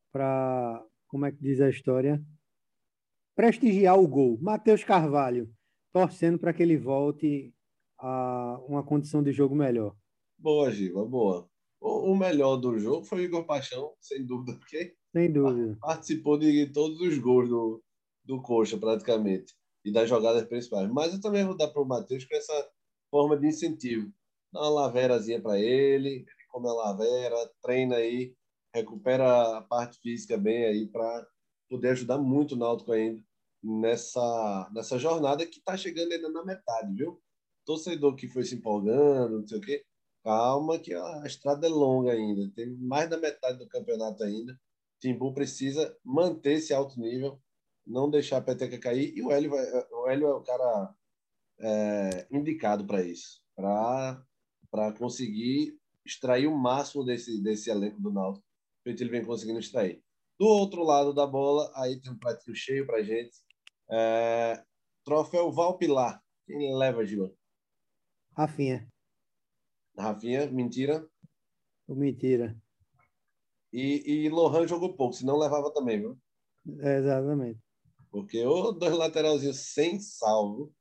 para 0.09 0.81
como 1.09 1.25
é 1.25 1.31
que 1.31 1.41
diz 1.41 1.59
a 1.59 1.69
história? 1.69 2.23
Prestigiar 3.35 3.99
o 3.99 4.07
gol. 4.07 4.37
Matheus 4.41 4.81
Carvalho, 4.81 5.53
torcendo 5.91 6.39
para 6.39 6.53
que 6.53 6.63
ele 6.63 6.77
volte 6.77 7.53
a 7.99 8.57
uma 8.69 8.81
condição 8.83 9.21
de 9.21 9.33
jogo 9.33 9.53
melhor. 9.53 9.97
Boa, 10.37 10.71
Giva, 10.71 11.05
boa. 11.05 11.49
O 11.81 12.15
melhor 12.15 12.55
do 12.55 12.79
jogo 12.79 13.05
foi 13.05 13.19
o 13.19 13.23
Igor 13.25 13.45
Paixão, 13.45 13.93
sem 13.99 14.25
dúvida, 14.25 14.57
porque 14.57 14.95
sem 15.11 15.31
dúvida. 15.31 15.77
participou 15.81 16.37
de 16.37 16.71
todos 16.71 17.01
os 17.01 17.17
gols 17.17 17.49
do, 17.49 17.83
do 18.23 18.41
Coxa, 18.41 18.77
praticamente, 18.77 19.53
e 19.83 19.91
das 19.91 20.07
jogadas 20.07 20.45
principais. 20.45 20.89
Mas 20.89 21.13
eu 21.13 21.19
também 21.19 21.45
vou 21.45 21.55
dar 21.55 21.67
para 21.67 21.81
o 21.81 21.85
Matheus 21.85 22.23
com 22.23 22.35
essa 22.35 22.69
forma 23.11 23.37
de 23.37 23.47
incentivo. 23.47 24.09
Dá 24.53 24.61
uma 24.61 24.69
laverazinha 24.69 25.41
para 25.41 25.59
ele, 25.59 26.09
ele 26.09 26.25
come 26.55 26.69
a 26.69 26.73
lavera, 26.73 27.51
treina 27.61 27.97
aí, 27.97 28.33
recupera 28.73 29.57
a 29.57 29.61
parte 29.61 29.99
física 29.99 30.37
bem 30.37 30.63
aí 30.63 30.87
para 30.87 31.27
poder 31.69 31.89
ajudar 31.89 32.17
muito 32.17 32.55
o 32.55 32.57
Náutico 32.57 32.93
ainda 32.93 33.21
nessa, 33.61 34.71
nessa 34.73 34.97
jornada 34.97 35.45
que 35.45 35.57
está 35.57 35.75
chegando 35.75 36.13
ainda 36.13 36.29
na 36.29 36.45
metade, 36.45 36.93
viu? 36.93 37.21
Torcedor 37.65 38.15
que 38.15 38.29
foi 38.29 38.45
se 38.45 38.55
empolgando, 38.55 39.41
não 39.41 39.47
sei 39.47 39.57
o 39.57 39.61
quê, 39.61 39.83
calma 40.23 40.79
que 40.79 40.93
a 40.93 41.23
estrada 41.25 41.67
é 41.67 41.69
longa 41.69 42.13
ainda, 42.13 42.49
tem 42.55 42.73
mais 42.77 43.09
da 43.09 43.17
metade 43.17 43.57
do 43.57 43.67
campeonato 43.67 44.23
ainda. 44.23 44.57
Timbu 45.01 45.33
precisa 45.33 45.97
manter 46.05 46.53
esse 46.53 46.73
alto 46.73 46.97
nível, 46.97 47.37
não 47.85 48.09
deixar 48.09 48.37
a 48.37 48.41
peteca 48.41 48.79
cair, 48.79 49.13
e 49.13 49.21
o 49.21 49.29
Hélio, 49.29 49.51
o 49.91 50.07
Hélio 50.07 50.27
é 50.27 50.33
o 50.33 50.41
cara 50.41 50.95
é, 51.59 52.27
indicado 52.31 52.85
para 52.85 53.01
isso, 53.01 53.41
para 53.55 54.93
conseguir 54.97 55.77
extrair 56.05 56.47
o 56.47 56.57
máximo 56.57 57.03
desse, 57.03 57.41
desse 57.41 57.69
elenco 57.69 57.99
do 58.01 58.11
Náutico 58.11 58.45
feito 58.85 59.01
ele 59.01 59.09
vem 59.09 59.25
conseguindo 59.25 59.59
extrair. 59.59 60.01
Do 60.39 60.45
outro 60.45 60.83
lado 60.83 61.11
da 61.11 61.25
bola, 61.25 61.71
aí 61.75 61.99
tem 61.99 62.11
um 62.11 62.17
pratinho 62.17 62.55
cheio 62.55 62.85
para 62.85 63.01
gente. 63.01 63.35
É... 63.89 64.63
Troféu 65.03 65.51
Valpilar. 65.51 66.23
Quem 66.45 66.75
leva, 66.77 67.05
Gilão? 67.05 67.33
Rafinha. 68.37 68.87
Rafinha, 69.97 70.45
mentira? 70.51 71.07
Mentira. 71.87 72.55
E, 73.73 74.25
e 74.25 74.29
Lohan 74.29 74.67
jogou 74.67 74.95
pouco, 74.95 75.15
senão 75.15 75.37
levava 75.37 75.73
também, 75.73 75.99
viu? 75.99 76.19
É, 76.79 76.97
exatamente. 76.97 77.59
Porque 78.11 78.45
o 78.45 78.71
dois 78.71 78.95
lateralzinhos 78.95 79.73
sem 79.73 79.99
salvo. 79.99 80.73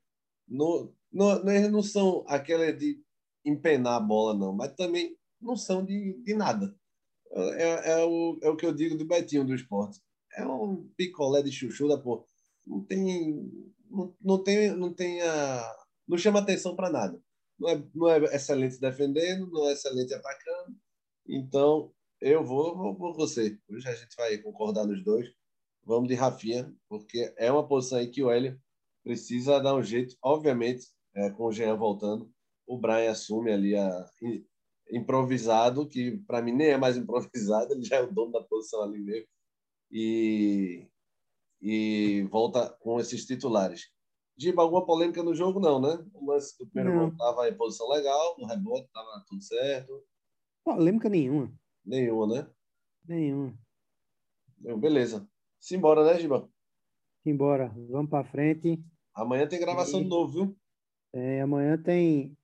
No, 0.47 0.93
no, 1.11 1.49
eles 1.49 1.71
não 1.71 1.81
são 1.81 2.23
aquele 2.27 2.71
de 2.73 3.03
empenar 3.45 3.93
a 3.93 3.99
bola, 3.99 4.33
não, 4.33 4.53
mas 4.53 4.73
também 4.73 5.15
não 5.39 5.55
são 5.55 5.85
de, 5.85 6.21
de 6.23 6.33
nada 6.33 6.75
é, 7.35 7.91
é, 7.91 8.05
o, 8.05 8.39
é 8.41 8.49
o 8.49 8.55
que 8.55 8.65
eu 8.65 8.73
digo 8.73 8.97
do 8.97 9.05
Betinho 9.05 9.45
do 9.45 9.53
esporte. 9.53 9.99
É 10.37 10.45
um 10.45 10.87
picolé 10.95 11.41
de 11.41 11.51
chuchu 11.51 11.87
da 11.87 11.97
porra. 11.97 12.23
Não 12.65 12.83
tem. 12.83 13.51
Não, 13.89 14.15
não 14.21 14.43
tem. 14.43 14.75
Não 14.75 14.93
tem 14.93 15.21
a, 15.21 15.75
não 16.07 16.17
chama 16.17 16.39
atenção 16.39 16.75
para 16.75 16.89
nada. 16.89 17.19
Não 17.59 17.69
é, 17.69 17.83
não 17.93 18.09
é 18.09 18.35
excelente 18.35 18.79
defendendo, 18.79 19.49
não 19.51 19.67
é 19.67 19.73
excelente 19.73 20.13
atacando. 20.13 20.75
Então, 21.27 21.91
eu 22.21 22.43
vou, 22.43 22.75
vou 22.75 22.95
por 22.95 23.15
você. 23.15 23.57
Hoje 23.69 23.87
a 23.87 23.95
gente 23.95 24.15
vai 24.15 24.37
concordar 24.39 24.85
nos 24.85 25.03
dois. 25.03 25.27
Vamos 25.83 26.09
de 26.09 26.15
Rafinha, 26.15 26.73
porque 26.89 27.33
é 27.37 27.51
uma 27.51 27.67
posição 27.67 27.99
aí 27.99 28.09
que 28.09 28.23
o 28.23 28.31
Hélio 28.31 28.59
precisa 29.03 29.59
dar 29.59 29.75
um 29.75 29.83
jeito. 29.83 30.15
Obviamente, 30.21 30.87
é, 31.15 31.29
com 31.29 31.45
o 31.45 31.51
Jean 31.51 31.75
voltando, 31.77 32.29
o 32.67 32.77
Brian 32.77 33.11
assume 33.11 33.51
ali 33.51 33.75
a, 33.75 34.09
improvisado, 34.91 35.87
que 35.87 36.17
para 36.27 36.41
mim 36.41 36.51
nem 36.51 36.67
é 36.67 36.77
mais 36.77 36.97
improvisado, 36.97 37.73
ele 37.73 37.83
já 37.83 37.97
é 37.97 38.01
o 38.01 38.11
dono 38.11 38.31
da 38.31 38.43
posição 38.43 38.81
ali 38.83 38.99
mesmo, 38.99 39.27
e, 39.91 40.87
e 41.61 42.27
volta 42.31 42.69
com 42.79 42.99
esses 42.99 43.25
titulares. 43.25 43.93
Giba, 44.37 44.61
alguma 44.61 44.85
polêmica 44.85 45.23
no 45.23 45.33
jogo? 45.33 45.61
Não, 45.61 45.79
né? 45.79 46.05
O 46.13 46.29
lance 46.29 46.57
do 46.57 46.67
primeiro 46.67 46.99
gol 46.99 47.07
estava 47.09 47.47
em 47.47 47.55
posição 47.55 47.87
legal, 47.89 48.35
no 48.37 48.45
rebote 48.45 48.85
estava 48.85 49.23
tudo 49.27 49.41
certo. 49.41 50.03
Polêmica 50.63 51.07
nenhuma. 51.07 51.53
Nenhuma, 51.85 52.27
né? 52.27 52.49
Nenhuma. 53.07 53.57
Beleza. 54.57 55.25
Simbora, 55.57 56.03
né, 56.03 56.19
Giba? 56.19 56.49
Simbora. 57.23 57.73
Vamos 57.89 58.09
para 58.09 58.25
frente. 58.25 58.83
Amanhã 59.13 59.47
tem 59.47 59.59
gravação 59.59 60.01
e... 60.01 60.03
de 60.03 60.09
novo, 60.09 60.33
viu? 60.33 60.57
É, 61.13 61.39
amanhã 61.39 61.81
tem 61.81 62.37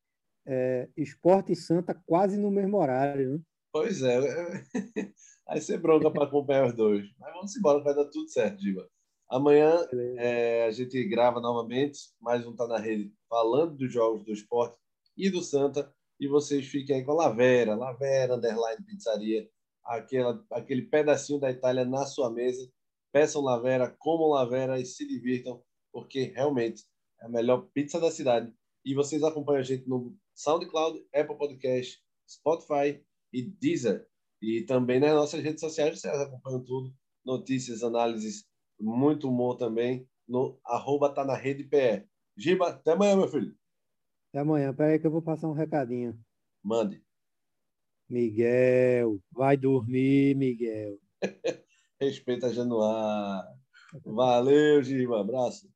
é, 0.46 0.90
Esporte 0.98 1.52
e 1.52 1.56
Santa 1.56 1.94
quase 2.06 2.38
no 2.38 2.52
mesmo 2.52 2.78
horário, 2.78 3.34
né? 3.34 3.40
Pois 3.72 4.02
é. 4.02 4.20
Aí 5.48 5.62
você 5.62 5.78
bronca 5.78 6.12
para 6.12 6.26
acompanhar 6.26 6.68
os 6.68 6.74
dois. 6.74 7.06
Mas 7.20 7.34
vamos 7.34 7.56
embora, 7.56 7.84
vai 7.84 7.96
dar 7.96 8.06
tudo 8.06 8.30
certo, 8.30 8.58
Diva. 8.58 8.88
Amanhã 9.30 9.88
é, 10.18 10.66
a 10.66 10.72
gente 10.72 11.02
grava 11.06 11.40
novamente, 11.40 12.00
mais 12.20 12.46
um 12.46 12.54
Tá 12.54 12.68
na 12.68 12.78
Rede, 12.78 13.14
falando 13.30 13.78
dos 13.78 13.92
jogos 13.92 14.26
do 14.26 14.34
esporte 14.34 14.76
e 15.16 15.30
do 15.30 15.42
Santa. 15.42 15.94
E 16.20 16.28
vocês 16.28 16.68
fiquem 16.68 16.98
aí 16.98 17.04
com 17.06 17.14
a 17.14 17.16
Lavera, 17.16 17.76
Lavera, 17.76 18.36
Underline 18.36 18.84
Pizzaria, 18.86 19.50
aquela, 19.84 20.46
aquele 20.52 20.84
pedacinho 20.84 21.40
da 21.40 21.50
Itália 21.50 21.86
na 21.86 22.06
sua 22.06 22.30
mesa. 22.30 22.70
Peçam 23.12 23.42
Lavera, 23.42 23.90
comam 24.00 24.30
Lavera 24.30 24.80
e 24.80 24.86
se 24.86 25.08
divirtam, 25.08 25.64
porque 25.92 26.34
realmente 26.36 26.84
é 27.22 27.26
a 27.26 27.30
melhor 27.30 27.68
pizza 27.74 28.00
da 28.00 28.12
cidade 28.12 28.54
E 28.86 28.94
vocês 28.94 29.24
acompanham 29.24 29.60
a 29.60 29.64
gente 29.64 29.88
no 29.88 30.16
SoundCloud, 30.36 31.06
Apple 31.14 31.38
Podcast, 31.38 32.00
Spotify 32.30 33.04
e 33.34 33.44
Deezer. 33.44 34.08
E 34.42 34.64
também 34.64 35.00
nas 35.00 35.14
nossas 35.14 35.44
redes 35.44 35.62
sociais, 35.62 36.00
vocês 36.00 36.14
acompanham 36.20 36.64
tudo. 36.64 36.94
Notícias, 37.24 37.84
análises, 37.84 38.46
muito 38.80 39.30
humor 39.30 39.58
também 39.58 40.10
no 40.32 40.60
arroba 40.66 41.14
tá 41.14 41.26
na 41.26 41.36
rede 41.36 41.66
PE. 41.66 42.08
Giba, 42.38 42.70
até 42.70 42.94
amanhã, 42.94 43.18
meu 43.18 43.28
filho. 43.28 43.54
Até 44.30 44.40
amanhã. 44.40 44.74
Peraí 44.74 44.98
que 44.98 45.06
eu 45.06 45.12
vou 45.12 45.22
passar 45.22 45.50
um 45.50 45.54
recadinho. 45.54 46.18
Mande. 46.64 47.04
Miguel, 48.10 49.22
vai 49.32 49.58
dormir, 49.58 50.36
Miguel. 50.36 50.98
Respeita 52.00 52.54
Januar. 52.54 53.46
Valeu, 54.06 54.82
Giba. 54.82 55.22
Abraço. 55.22 55.71